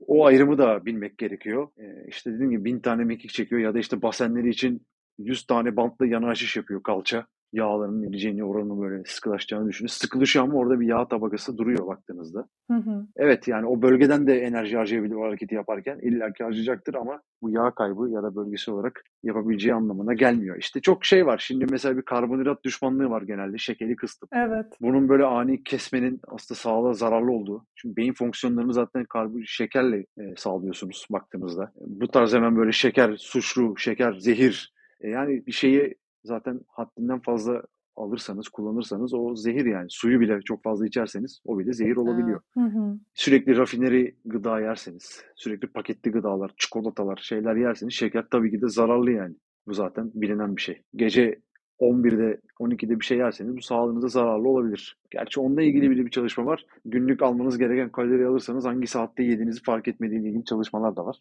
o 0.07 0.27
ayrımı 0.27 0.59
da 0.59 0.87
bilmek 0.87 1.19
gerekiyor. 1.19 1.69
Ee, 1.79 2.07
işte 2.09 2.33
dediğim 2.33 2.51
gibi 2.51 2.65
bin 2.65 2.81
tane 2.81 3.05
mekik 3.05 3.31
çekiyor 3.31 3.61
ya 3.61 3.75
da 3.75 3.79
işte 3.79 4.03
basenleri 4.03 4.49
için 4.49 4.87
100 5.19 5.47
tane 5.47 5.77
bantla 5.77 6.07
yana 6.07 6.29
aşış 6.29 6.57
yapıyor 6.57 6.83
kalça. 6.83 7.27
Yağların 7.53 8.03
eriyeceğini, 8.03 8.45
oranın 8.45 8.81
böyle 8.81 9.03
sıkılaşacağını 9.07 9.69
düşünüyor. 9.69 9.91
Sıkılışıyor 9.91 10.45
ama 10.45 10.55
orada 10.55 10.81
bir 10.81 10.87
yağ 10.87 11.09
tabakası 11.09 11.59
duruyor 11.59 11.87
baktığınızda. 11.87 12.49
Hı 12.71 12.77
hı. 12.77 13.07
Evet 13.17 13.49
yani 13.49 13.67
o 13.67 13.83
bölgeden 13.83 14.27
de 14.27 14.41
enerji 14.41 14.77
harcayabilir 14.77 15.15
o 15.15 15.23
hareketi 15.23 15.55
yaparken. 15.55 15.99
illaki 16.03 16.45
harcayacaktır 16.45 16.95
ama 16.95 17.21
bu 17.43 17.51
yağ 17.51 17.71
kaybı 17.71 18.11
ya 18.11 18.23
da 18.23 18.37
bölgesel 18.37 18.75
olarak 18.75 19.05
yapabileceği 19.23 19.75
anlamına 19.75 20.15
gelmiyor. 20.15 20.57
İşte 20.57 20.81
çok 20.81 21.05
şey 21.05 21.27
var. 21.27 21.39
Şimdi 21.39 21.67
mesela 21.71 21.97
bir 21.97 22.03
karbonhidrat 22.03 22.65
düşmanlığı 22.65 23.11
var 23.11 23.23
genelde. 23.23 23.59
Şekeri 23.59 23.97
kıstım. 23.97 24.29
Evet. 24.33 24.67
Bunun 24.81 25.09
böyle 25.09 25.25
ani 25.25 25.63
kesmenin 25.63 26.21
aslında 26.29 26.59
sağlığa 26.59 26.93
zararlı 26.93 27.33
olduğu. 27.33 27.67
Çünkü 27.75 27.97
beyin 27.97 28.13
fonksiyonlarını 28.13 28.73
zaten 28.73 29.05
karbon 29.05 29.43
şekerle 29.47 29.97
e, 29.97 30.37
sağlıyorsunuz 30.37 31.07
baktığınızda. 31.11 31.73
Bu 31.77 32.09
tarz 32.09 32.35
hemen 32.35 32.57
böyle 32.57 32.73
şeker 32.73 33.17
suçlu, 33.17 33.77
şeker 33.77 34.13
zehir. 34.13 34.73
E, 35.01 35.09
yani 35.09 35.47
bir 35.47 35.53
şeyi 35.53 35.95
zaten 36.29 36.61
haddinden 36.69 37.21
fazla 37.21 37.63
alırsanız, 37.97 38.49
kullanırsanız 38.49 39.15
o 39.15 39.37
zehir 39.37 39.65
yani. 39.65 39.87
Suyu 39.89 40.21
bile 40.21 40.41
çok 40.41 40.63
fazla 40.63 40.87
içerseniz 40.87 41.41
o 41.45 41.59
bile 41.59 41.73
zehir 41.73 41.97
olabiliyor. 41.97 42.41
Hı 42.55 42.61
hı. 42.61 42.99
Sürekli 43.15 43.57
rafineri 43.57 44.17
gıda 44.25 44.61
yerseniz, 44.61 45.23
sürekli 45.37 45.69
paketli 45.69 46.11
gıdalar, 46.11 46.55
çikolatalar, 46.57 47.17
şeyler 47.23 47.57
yerseniz 47.57 47.95
şeker 47.95 48.27
tabii 48.31 48.51
ki 48.51 48.63
de 48.63 48.69
zararlı 48.69 49.11
yani. 49.11 49.35
Bu 49.67 49.75
zaten 49.75 50.11
bilinen 50.15 50.57
bir 50.57 50.63
şey. 50.63 50.83
Gece 50.97 51.41
11'de 51.81 52.41
12'de 52.61 53.01
bir 53.01 53.05
şey 53.05 53.19
yerseniz 53.19 53.57
bu 53.57 53.63
sağlığınıza 53.63 54.09
zararlı 54.09 54.49
olabilir. 54.49 54.99
Gerçi 55.11 55.41
onunla 55.41 55.63
ilgili 55.63 55.91
bile 55.91 56.07
bir 56.07 56.11
çalışma 56.11 56.47
var. 56.47 56.67
Günlük 56.85 57.23
almanız 57.23 57.59
gereken 57.59 57.93
kalori 57.93 58.27
alırsanız 58.27 58.65
hangi 58.65 58.87
saatte 58.87 59.23
yediğinizi 59.23 59.63
fark 59.63 59.89
etmediğiyle 59.89 60.29
ilgili 60.29 60.45
çalışmalar 60.45 60.97
da 60.97 61.07
var. 61.07 61.17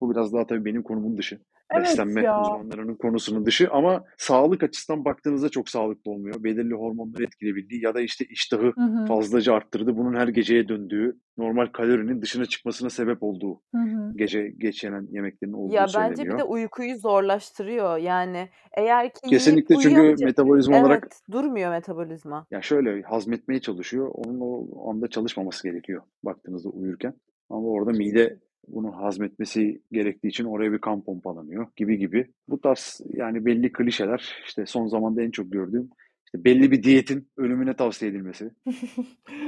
Bu 0.00 0.10
biraz 0.10 0.32
daha 0.32 0.46
tabii 0.46 0.64
benim 0.64 0.82
konumun 0.82 1.16
dışı. 1.18 1.40
Evet 1.70 1.82
Beslenme 1.84 2.22
ya. 2.22 2.40
uzmanlarının 2.40 2.94
konusunun 2.94 3.46
dışı 3.46 3.68
ama 3.70 4.04
sağlık 4.18 4.62
açısından 4.62 5.04
baktığınızda 5.04 5.48
çok 5.48 5.68
sağlıklı 5.68 6.10
olmuyor. 6.10 6.44
Belirli 6.44 6.74
hormonları 6.74 7.22
etkileyebildiği 7.24 7.84
ya 7.84 7.94
da 7.94 8.00
işte 8.00 8.24
iştahı 8.24 8.72
Hı 8.74 8.80
hı. 8.80 9.06
fazlaca 9.06 9.54
arttırdı. 9.54 9.96
Bunun 9.96 10.14
her 10.14 10.28
geceye 10.28 10.68
döndüğü, 10.68 11.16
normal 11.38 11.66
kalorinin 11.66 12.22
dışına 12.22 12.46
çıkmasına 12.46 12.90
sebep 12.90 13.22
olduğu 13.22 13.60
Hı 13.74 13.80
hı. 13.82 14.12
gece 14.16 14.48
geç 14.58 14.84
yenen 14.84 15.06
yemeklerin 15.10 15.52
olduğu 15.52 15.74
Ya 15.74 15.82
bence 15.82 15.92
bir 15.92 16.16
söyleniyor. 16.16 16.38
de 16.38 16.44
uykuyu 16.44 16.96
zorlaştırıyor. 16.98 17.96
Yani 17.96 18.48
eğer 18.76 19.04
ki 19.08 19.20
yiyip 19.24 19.30
Kesinlikle 19.38 19.76
çünkü 19.76 20.00
uyuyunca 20.00 20.26
metabolizma 20.26 20.80
olarak 20.80 21.02
Evet, 21.02 21.20
durmuyor 21.32 21.70
metabolizma. 21.70 22.46
ya 22.50 22.62
şöyle 22.62 23.02
hazmetmeye 23.02 23.60
çalışıyor. 23.60 24.10
Onun 24.14 24.38
o 24.40 24.90
anda 24.90 25.08
çalışmaması 25.08 25.68
gerekiyor 25.68 26.02
baktığınızda 26.22 26.68
uyurken. 26.68 27.14
Ama 27.50 27.68
orada 27.68 27.90
mide 27.90 28.38
bunu 28.68 28.96
hazmetmesi 28.96 29.80
gerektiği 29.92 30.28
için 30.28 30.44
oraya 30.44 30.72
bir 30.72 30.78
kan 30.78 31.04
pompalanıyor 31.04 31.66
gibi 31.76 31.98
gibi. 31.98 32.26
Bu 32.48 32.60
tarz 32.60 33.00
yani 33.14 33.46
belli 33.46 33.72
klişeler 33.72 34.34
işte 34.46 34.66
son 34.66 34.86
zamanda 34.86 35.22
en 35.22 35.30
çok 35.30 35.52
gördüğüm 35.52 35.90
işte 36.26 36.44
belli 36.44 36.70
bir 36.70 36.82
diyetin 36.82 37.28
ölümüne 37.36 37.74
tavsiye 37.76 38.10
edilmesi. 38.10 38.50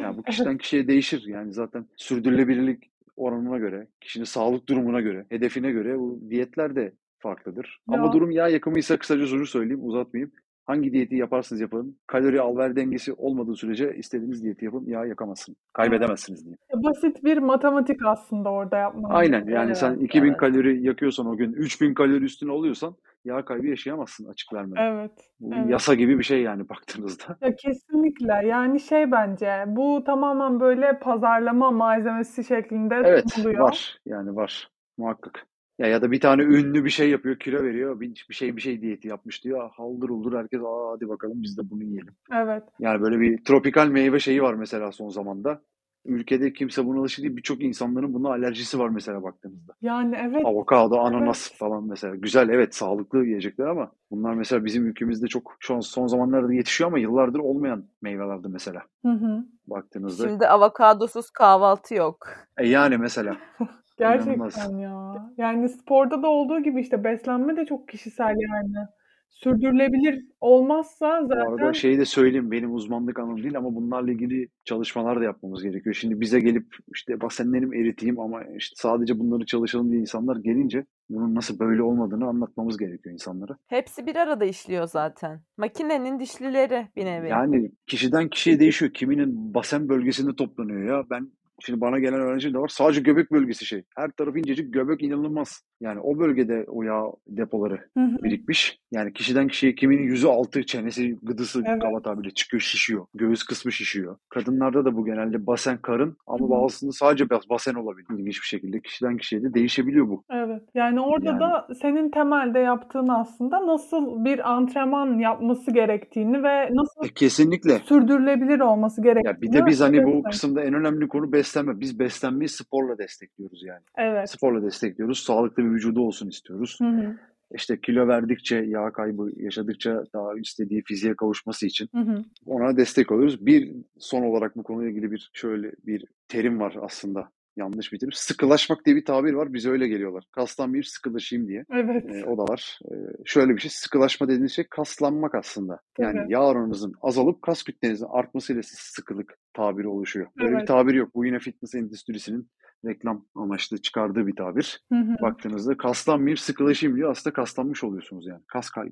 Yani 0.02 0.16
bu 0.18 0.22
kişiden 0.22 0.58
kişiye 0.58 0.88
değişir. 0.88 1.25
Yani 1.26 1.52
zaten 1.52 1.87
sürdürülebilirlik 1.96 2.90
oranına 3.16 3.58
göre, 3.58 3.87
kişinin 4.00 4.25
sağlık 4.25 4.68
durumuna 4.68 5.00
göre, 5.00 5.26
hedefine 5.28 5.70
göre 5.70 5.98
bu 5.98 6.20
diyetler 6.30 6.76
de 6.76 6.92
farklıdır. 7.18 7.80
Ama 7.88 8.06
Ya. 8.06 8.12
durum 8.12 8.30
yağ 8.30 8.48
yakımıysa 8.48 8.98
kısaca 8.98 9.26
şunu 9.26 9.46
söyleyeyim, 9.46 9.80
uzatmayayım. 9.84 10.32
Hangi 10.68 10.92
diyeti 10.92 11.16
yaparsınız 11.16 11.60
yapın. 11.60 11.96
Kalori 12.06 12.40
al-ver 12.40 12.76
dengesi 12.76 13.12
olmadığı 13.12 13.54
sürece 13.56 13.96
istediğiniz 13.96 14.42
diyeti 14.44 14.64
yapın. 14.64 14.84
Yağ 14.87 15.06
yakamazsınız. 15.06 15.58
Evet. 15.58 15.72
Kaybedemezsiniz 15.72 16.44
diyeyim. 16.44 16.58
Basit 16.75 17.25
bir 17.25 17.38
matematik 17.38 18.00
aslında 18.06 18.50
orada 18.50 18.76
yapmanız 18.76 19.10
Aynen 19.16 19.38
yani 19.38 19.46
gereken. 19.48 19.72
sen 19.72 19.90
Evet, 19.90 20.02
2000 20.02 20.28
evet. 20.28 20.37
kalori 20.38 20.82
yakıyorsan 20.87 21.26
o 21.26 21.37
gün 21.37 21.52
3000 21.52 21.94
kalori 21.94 22.25
üstüne 22.25 22.52
oluyorsan 22.52 22.94
yağ 23.25 23.44
kaybı 23.44 23.66
yaşayamazsın 23.66 24.25
açık 24.30 24.52
vermeden. 24.52 24.92
Evet. 24.92 25.12
Bu 25.40 25.54
Evet. 25.54 25.70
yasa 25.70 25.94
gibi 25.94 26.18
bir 26.18 26.25
şey 26.25 26.42
yani 26.42 26.68
baktığınızda. 26.68 27.37
Ya 27.40 27.54
kesinlikle. 27.56 28.46
Yani 28.46 28.80
şey 28.80 29.10
bence 29.10 29.64
bu 29.66 30.04
tamamen 30.06 30.60
böyle 30.60 30.98
pazarlama 30.98 31.70
malzemesi 31.70 32.44
şeklinde 32.44 32.94
Evet 33.04 33.30
sunuluyor. 33.32 33.60
var 33.60 33.98
yani 34.06 34.37
var 34.37 34.68
muhakkak. 34.98 35.46
Ya 35.78 35.87
ya 35.87 36.02
da 36.02 36.11
bir 36.11 36.20
tane 36.20 36.42
ünlü 36.42 36.85
bir 36.85 36.90
şey 36.90 37.11
yapıyor 37.11 37.38
kilo 37.38 37.62
veriyor 37.62 38.00
bir, 38.00 38.26
bir 38.28 38.35
şey 38.35 38.56
bir 38.56 38.61
şey 38.61 38.82
diyeti 38.82 39.08
yapmış 39.08 39.44
diyor 39.44 39.70
haldır 39.70 40.08
uldur 40.08 40.32
herkes 40.38 40.61
aa 40.61 40.92
hadi 40.92 41.08
bakalım 41.08 41.42
biz 41.42 41.58
de 41.58 41.70
bunu 41.70 41.82
yiyelim. 41.82 42.14
Evet. 42.32 42.62
Yani 42.78 43.00
böyle 43.00 43.20
bir 43.20 43.44
tropikal 43.44 43.87
meyve 43.88 44.20
şeyi 44.20 44.42
var 44.42 44.54
mesela 44.54 44.92
son 44.92 45.08
zamanda. 45.08 45.62
Ülkede 46.04 46.52
kimse 46.52 46.87
buna 46.87 47.00
alışık 47.00 47.25
değil. 47.25 47.37
Birçok 47.37 47.62
insanların 47.62 48.14
buna 48.14 48.28
alerjisi 48.28 48.78
var 48.78 48.88
mesela 48.88 49.23
baktığınızda. 49.23 49.73
Yani 49.82 50.16
evet. 50.20 50.47
Avokado, 50.47 50.94
Evet. 50.94 51.06
ananas 51.06 51.52
falan 51.52 51.88
mesela. 51.88 52.16
Güzel 52.16 52.49
evet 52.49 52.75
sağlıklı 52.75 53.25
yiyecekler 53.25 53.66
ama 53.66 53.92
bunlar 54.11 54.35
mesela 54.35 54.64
bizim 54.64 54.87
ülkemizde 54.87 55.26
çok 55.26 55.56
şu 55.61 55.75
an 55.75 55.80
son 55.80 56.06
zamanlarda 56.06 56.52
yetişiyor 56.52 56.88
ama 56.90 56.99
yıllardır 56.99 57.38
olmayan 57.38 57.85
meyvelerdi 58.02 58.49
mesela 58.49 58.82
Hı 59.04 59.12
hı. 59.12 59.44
baktığınızda. 59.66 60.28
Şimdi 60.28 60.47
avokadosuz 60.49 61.30
kahvaltı 61.30 61.94
yok. 61.94 62.28
E 62.58 62.68
yani 62.68 62.99
mesela 62.99 63.37
inanılmaz. 64.00 64.54
Gerçekten 64.54 64.78
ya. 64.78 65.32
Yani 65.36 65.68
sporda 65.68 66.22
da 66.22 66.28
olduğu 66.28 66.60
gibi 66.60 66.80
işte 66.80 67.04
beslenme 67.04 67.56
de 67.56 67.66
çok 67.66 67.88
kişisel 67.88 68.34
yani. 68.48 68.88
Sürdürülebilir 69.30 70.24
olmazsa 70.40 71.28
Bu 71.28 71.34
arada 71.34 71.50
zaten 71.50 71.72
şeyi 71.72 71.98
de 71.98 72.04
söyleyeyim 72.04 72.50
benim 72.50 72.74
uzmanlık 72.74 73.18
alanım 73.18 73.42
değil 73.42 73.56
ama 73.56 73.74
bunlarla 73.74 74.12
ilgili 74.12 74.48
çalışmalar 74.64 75.20
da 75.20 75.24
yapmamız 75.24 75.62
gerekiyor. 75.62 75.94
Şimdi 75.94 76.20
bize 76.20 76.40
gelip 76.40 76.66
işte 76.94 77.20
basenlerimi 77.20 77.80
eriteyim 77.80 78.20
ama 78.20 78.42
işte 78.56 78.74
sadece 78.76 79.18
bunları 79.18 79.46
çalışalım 79.46 79.90
diye 79.90 80.00
insanlar 80.00 80.36
gelince 80.36 80.84
bunun 81.10 81.34
nasıl 81.34 81.58
böyle 81.58 81.82
olmadığını 81.82 82.26
anlatmamız 82.26 82.78
gerekiyor 82.78 83.12
insanlara. 83.12 83.56
Hepsi 83.66 84.06
bir 84.06 84.16
arada 84.16 84.44
işliyor 84.44 84.86
zaten. 84.86 85.40
Makinenin 85.56 86.18
dişlileri 86.18 86.88
bir 86.96 87.04
nevi. 87.04 87.28
Yani 87.28 87.70
kişiden 87.86 88.28
kişiye 88.28 88.60
değişiyor. 88.60 88.92
Kiminin 88.92 89.54
basen 89.54 89.88
bölgesinde 89.88 90.36
toplanıyor 90.36 90.82
ya. 90.82 91.04
Ben 91.10 91.30
şimdi 91.60 91.80
bana 91.80 91.98
gelen 91.98 92.20
öğrenci 92.20 92.54
de 92.54 92.58
var. 92.58 92.68
Sadece 92.68 93.00
göbek 93.00 93.32
bölgesi 93.32 93.66
şey. 93.66 93.82
Her 93.96 94.10
tarafı 94.10 94.38
incecik 94.38 94.72
göbek 94.74 95.02
inanılmaz. 95.02 95.62
Yani 95.80 96.00
o 96.00 96.18
bölgede 96.18 96.64
o 96.68 96.82
yağ 96.82 97.02
depoları 97.28 97.74
Hı 97.98 98.04
hı. 98.04 98.22
birikmiş. 98.22 98.78
Yani 98.92 99.12
kişiden 99.12 99.48
kişiye 99.48 99.74
kiminin 99.74 100.02
yüzü 100.02 100.26
altı, 100.26 100.66
çenesi, 100.66 101.16
gıdısı 101.22 101.62
Evet. 101.66 101.82
kaba 101.82 102.02
tabiriyle 102.02 102.34
çıkıyor, 102.34 102.60
şişiyor. 102.60 103.06
Göğüs 103.14 103.42
kısmı 103.42 103.72
şişiyor. 103.72 104.16
Kadınlarda 104.28 104.84
da 104.84 104.96
bu 104.96 105.04
genelde 105.04 105.46
basen 105.46 105.78
karın 105.78 106.16
ama 106.26 106.46
hı. 106.46 106.50
bazısında 106.50 106.92
sadece 106.92 107.24
bas- 107.30 107.48
basen 107.50 107.74
olabilir. 107.74 108.06
İlginç 108.18 108.42
bir 108.42 108.46
şekilde 108.46 108.80
kişiden 108.80 109.16
kişiye 109.16 109.42
de 109.42 109.54
değişebiliyor 109.54 110.08
bu. 110.08 110.24
Evet. 110.30 110.62
Yani 110.74 111.00
orada 111.00 111.26
Yani 111.30 111.40
da 111.40 111.68
senin 111.82 112.10
temelde 112.10 112.58
yaptığın 112.58 113.08
aslında 113.08 113.66
nasıl 113.66 114.24
bir 114.24 114.52
antrenman 114.52 115.18
yapması 115.18 115.70
gerektiğini 115.70 116.42
ve 116.42 116.68
nasıl 116.74 117.04
e, 117.04 117.08
kesinlikle. 117.08 117.78
sürdürülebilir 117.78 118.60
olması 118.60 119.00
Ya 119.00 119.04
bir 119.04 119.12
gerektiğini 119.22 119.52
de 119.54 119.66
biz 119.66 119.80
hani 119.80 120.04
bu 120.04 120.22
kısımda 120.22 120.62
en 120.64 120.74
önemli 120.74 121.08
konu 121.08 121.32
beslenme. 121.48 121.80
Biz 121.80 121.98
beslenmeyi 121.98 122.48
sporla 122.48 122.98
destekliyoruz 122.98 123.62
yani. 123.62 123.82
Evet. 123.98 124.30
Sporla 124.30 124.62
destekliyoruz. 124.62 125.18
Sağlıklı 125.18 125.64
bir 125.64 125.70
vücudu 125.70 126.00
olsun 126.00 126.28
istiyoruz. 126.28 126.78
Hı 126.80 126.88
hı. 126.88 127.16
İşte 127.54 127.80
kilo 127.80 128.08
verdikçe, 128.08 128.56
yağ 128.56 128.92
kaybı 128.92 129.30
yaşadıkça 129.36 130.04
daha 130.14 130.38
istediği 130.38 130.82
fiziğe 130.82 131.16
kavuşması 131.16 131.66
için 131.66 131.88
Hı 131.94 132.00
hı. 132.00 132.24
ona 132.46 132.76
destek 132.76 133.12
oluyoruz. 133.12 133.46
Bir 133.46 133.76
son 133.98 134.22
olarak 134.22 134.56
bu 134.56 134.62
konuyla 134.62 134.90
ilgili 134.90 135.12
bir 135.12 135.30
şöyle 135.32 135.72
bir 135.86 136.04
terim 136.28 136.60
var 136.60 136.76
aslında. 136.80 137.30
Yanlış 137.58 137.92
bir 137.92 137.98
terim. 137.98 138.12
Sıkılaşmak 138.12 138.86
diye 138.86 138.96
bir 138.96 139.04
tabir 139.04 139.32
var. 139.32 139.52
Bize 139.52 139.70
öyle 139.70 139.88
geliyorlar. 139.88 140.24
Kaslanmayayım, 140.32 140.84
sıkılaşayım 140.84 141.48
diye. 141.48 141.64
Evet. 141.72 142.04
Ee, 142.10 142.24
o 142.24 142.38
da 142.38 142.42
var. 142.52 142.78
Ee, 142.84 142.94
şöyle 143.24 143.56
bir 143.56 143.60
şey. 143.60 143.70
Sıkılaşma 143.70 144.28
dediğiniz 144.28 144.52
şey 144.52 144.66
kaslanmak 144.70 145.34
aslında. 145.34 145.80
Yani 145.98 146.32
yağ 146.32 146.46
oranınızın 146.46 146.92
azalıp 147.02 147.42
kas 147.42 147.62
kütlenizin 147.62 148.06
artmasıyla 148.10 148.62
siz 148.62 148.78
sıkılık 148.78 149.38
tabiri 149.54 149.88
oluşuyor. 149.88 150.26
Böyle 150.38 150.50
bir 150.50 150.56
Evet. 150.56 150.68
tabir 150.68 150.94
yok. 150.94 151.14
Bu 151.14 151.26
yine 151.26 151.38
fitness 151.38 151.74
endüstrisinin 151.74 152.48
reklam 152.86 153.24
amaçlı 153.34 153.78
çıkardığı 153.78 154.26
bir 154.26 154.36
tabir. 154.36 154.80
Hı 154.92 154.98
hı. 154.98 155.16
Baktığınızda 155.22 155.76
kaslanmayayım, 155.76 156.36
sıkılaşayım 156.36 156.96
diyor. 156.96 157.10
Aslında 157.10 157.34
kaslanmış 157.34 157.84
oluyorsunuz 157.84 158.26
yani. 158.26 158.42
Kas 158.46 158.70
kay 158.70 158.88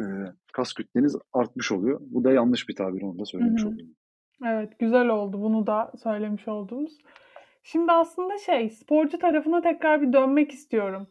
e, 0.00 0.04
kas 0.52 0.72
kütleniz 0.72 1.16
artmış 1.32 1.72
oluyor. 1.72 2.00
Bu 2.00 2.24
da 2.24 2.32
yanlış 2.32 2.68
bir 2.68 2.76
tabir. 2.76 3.02
Onu 3.02 3.18
da 3.18 3.22
Hı 3.22 3.26
söylemiş 3.26 3.62
hı. 3.62 3.68
olayım. 3.68 3.94
Evet, 4.46 4.78
güzel 4.78 5.08
oldu. 5.08 5.40
Bunu 5.40 5.66
da 5.66 5.92
söylemiş 6.02 6.48
olduğumuz. 6.48 6.98
Şimdi 7.62 7.92
aslında 7.92 8.38
şey, 8.38 8.70
sporcu 8.70 9.18
tarafına 9.18 9.60
tekrar 9.60 10.02
bir 10.02 10.12
dönmek 10.12 10.52
istiyorum. 10.52 11.06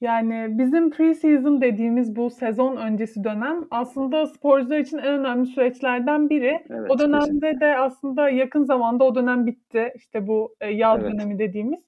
Yani 0.00 0.46
bizim 0.58 0.90
pre-season 0.90 1.60
dediğimiz 1.60 2.16
bu 2.16 2.30
sezon 2.30 2.76
öncesi 2.76 3.24
dönem 3.24 3.64
aslında 3.70 4.26
sporcular 4.26 4.78
için 4.78 4.98
en 4.98 5.18
önemli 5.20 5.46
süreçlerden 5.46 6.30
biri. 6.30 6.58
Evet, 6.70 6.90
O 6.90 6.98
dönemde 6.98 7.18
kesinlikle. 7.24 7.60
de 7.60 7.76
aslında 7.76 8.28
yakın 8.28 8.64
zamanda 8.64 9.04
o 9.04 9.14
dönem 9.14 9.46
bitti. 9.46 9.92
İşte 9.96 10.26
bu 10.26 10.54
e, 10.60 10.70
yaz 10.70 11.00
Evet. 11.02 11.12
dönemi 11.12 11.38
dediğimiz. 11.38 11.80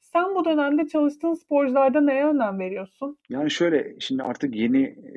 Sen 0.00 0.34
bu 0.34 0.44
dönemde 0.44 0.86
çalıştığın 0.86 1.34
sporcularda 1.34 2.00
neye 2.00 2.24
önem 2.26 2.58
veriyorsun? 2.58 3.16
Yani 3.28 3.50
şöyle 3.50 3.94
şimdi 4.00 4.22
artık 4.22 4.56
yeni 4.56 4.82
e, 4.82 5.14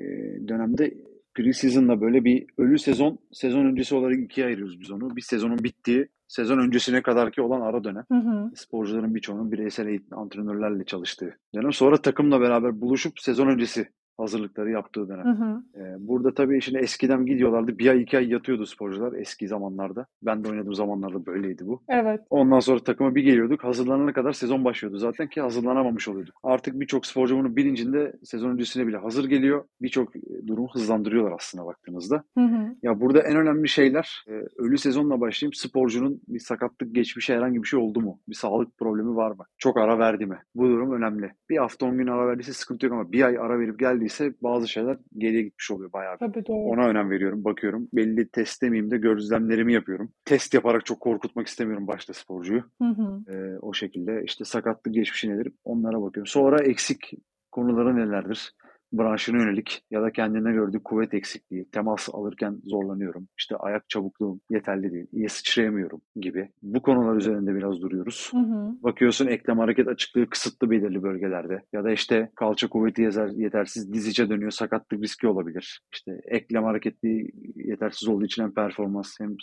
dönemde 0.47 0.93
pre-season'la 1.35 2.01
böyle 2.01 2.23
bir 2.23 2.45
ölü 2.57 2.79
sezon, 2.79 3.17
sezon 3.31 3.65
öncesi 3.65 3.95
olarak 3.95 4.19
ikiye 4.19 4.47
ayırıyoruz 4.47 4.79
biz 4.81 4.91
onu. 4.91 5.15
Bir 5.15 5.21
sezonun 5.21 5.63
bittiği, 5.63 6.07
sezon 6.31 6.59
öncesine 6.59 7.01
kadarki 7.01 7.41
olan 7.41 7.61
ara 7.61 7.83
dönem. 7.83 8.05
Hı 8.11 8.17
hı. 8.17 8.51
Sporcuların 8.55 9.15
birçoğunun 9.15 9.51
bireysel 9.51 9.87
eğitim 9.87 10.17
antrenörlerle 10.17 10.83
çalıştığı 10.83 11.37
dönem. 11.55 11.73
Sonra 11.73 11.97
takımla 11.97 12.41
beraber 12.41 12.81
buluşup 12.81 13.19
sezon 13.19 13.47
öncesi 13.47 13.89
hazırlıkları 14.17 14.71
yaptığı 14.71 15.09
dönem. 15.09 15.25
Hı 15.25 15.43
hı. 15.43 15.63
Ee, 15.75 15.95
burada 15.99 16.33
tabii 16.33 16.61
şimdi 16.61 16.79
eskiden 16.79 17.25
gidiyorlardı. 17.25 17.79
Bir 17.79 17.87
ay 17.87 18.01
iki 18.01 18.17
ay 18.17 18.29
yatıyordu 18.29 18.65
sporcular 18.65 19.13
eski 19.13 19.47
zamanlarda. 19.47 20.05
Ben 20.23 20.43
de 20.43 20.49
oynadığım 20.49 20.73
zamanlarda 20.73 21.25
böyleydi 21.25 21.67
bu. 21.67 21.81
Evet. 21.89 22.21
Ondan 22.29 22.59
sonra 22.59 22.79
takıma 22.79 23.15
bir 23.15 23.23
geliyorduk. 23.23 23.63
Hazırlanana 23.63 24.13
kadar 24.13 24.31
sezon 24.31 24.65
başlıyordu 24.65 24.97
zaten 24.97 25.27
ki 25.27 25.41
hazırlanamamış 25.41 26.07
oluyorduk. 26.07 26.35
Artık 26.43 26.79
birçok 26.79 27.05
sporcu 27.05 27.37
bunun 27.37 27.55
bilincinde 27.55 28.13
sezon 28.23 28.49
öncesine 28.49 28.87
bile 28.87 28.97
hazır 28.97 29.25
geliyor. 29.25 29.63
Birçok 29.81 30.15
e, 30.15 30.47
durumu 30.47 30.69
hızlandırıyorlar 30.73 31.31
aslında 31.31 31.65
baktığınızda. 31.65 32.23
Hı 32.37 32.43
hı. 32.43 32.75
Ya 32.83 33.01
burada 33.01 33.21
en 33.21 33.35
önemli 33.35 33.69
şeyler 33.69 34.25
e, 34.27 34.31
ölü 34.57 34.77
sezonla 34.77 35.21
başlayayım. 35.21 35.53
Sporcunun 35.53 36.21
bir 36.27 36.39
sakatlık 36.39 36.95
geçmişi 36.95 37.33
herhangi 37.33 37.63
bir 37.63 37.67
şey 37.67 37.79
oldu 37.79 38.01
mu? 38.01 38.19
Bir 38.27 38.35
sağlık 38.35 38.77
problemi 38.77 39.15
var 39.15 39.31
mı? 39.31 39.45
Çok 39.57 39.77
ara 39.77 39.99
verdi 39.99 40.25
mi? 40.25 40.39
Bu 40.55 40.63
durum 40.63 40.91
önemli. 40.91 41.31
Bir 41.49 41.57
hafta 41.57 41.85
10 41.85 41.97
gün 41.97 42.07
ara 42.07 42.27
verdiyse 42.27 42.53
sıkıntı 42.53 42.85
yok 42.85 42.93
ama 42.93 43.11
bir 43.11 43.21
ay 43.23 43.37
ara 43.37 43.59
verip 43.59 43.79
geldiyse 44.01 44.33
bazı 44.41 44.67
şeyler 44.67 44.97
geriye 45.17 45.41
gitmiş 45.41 45.71
oluyor 45.71 45.93
bayağı. 45.93 46.17
Tabii 46.17 46.45
doğru. 46.45 46.57
Ona 46.57 46.87
önem 46.87 47.09
veriyorum, 47.09 47.43
bakıyorum. 47.43 47.87
Belli 47.93 48.27
test 48.27 48.61
demeyeyim 48.61 48.91
de 48.91 48.97
gözlemlerimi 48.97 49.73
yapıyorum. 49.73 50.11
Test 50.25 50.53
yaparak 50.53 50.85
çok 50.85 50.99
korkutmak 50.99 51.47
istemiyorum 51.47 51.87
başta 51.87 52.13
sporcuyu. 52.13 52.63
Hı 52.81 52.87
hı. 52.87 53.33
Ee, 53.33 53.59
o 53.61 53.73
şekilde 53.73 54.23
işte 54.25 54.45
sakatlık 54.45 54.93
geçmişi 54.93 55.29
nedir 55.29 55.53
onlara 55.63 56.01
bakıyorum. 56.01 56.27
Sonra 56.27 56.63
eksik 56.63 57.11
konuları 57.51 57.95
nelerdir? 57.95 58.53
Branşına 58.93 59.37
yönelik 59.37 59.83
ya 59.91 60.01
da 60.01 60.11
kendine 60.11 60.51
gördüğü 60.51 60.83
kuvvet 60.83 61.13
eksikliği, 61.13 61.65
temas 61.71 62.09
alırken 62.13 62.57
zorlanıyorum, 62.65 63.27
işte 63.37 63.55
ayak 63.55 63.89
çabukluğum 63.89 64.39
yeterli 64.49 64.91
değil, 64.91 65.07
iyi 65.11 65.29
sıçrayamıyorum 65.29 66.01
gibi. 66.15 66.49
Bu 66.61 66.81
konular 66.81 67.15
üzerinde 67.15 67.55
biraz 67.55 67.81
duruyoruz. 67.81 68.29
Hı 68.31 68.37
hı. 68.37 68.83
Bakıyorsun 68.83 69.27
eklem 69.27 69.59
hareket 69.59 69.87
açıklığı 69.87 70.29
kısıtlı 70.29 70.71
belirli 70.71 71.03
bölgelerde 71.03 71.61
ya 71.73 71.83
da 71.83 71.91
işte 71.91 72.31
kalça 72.35 72.67
kuvveti 72.67 73.01
yeter- 73.01 73.41
yetersiz 73.41 73.93
diz 73.93 74.07
içe 74.07 74.29
dönüyor 74.29 74.51
sakatlık 74.51 75.03
riski 75.03 75.27
olabilir. 75.27 75.81
İşte 75.93 76.21
eklem 76.25 76.63
hareketli 76.63 77.31
yetersiz 77.55 78.07
olduğu 78.07 78.25
için 78.25 78.43
hem 78.43 78.53
performans 78.53 79.19
hem 79.19 79.35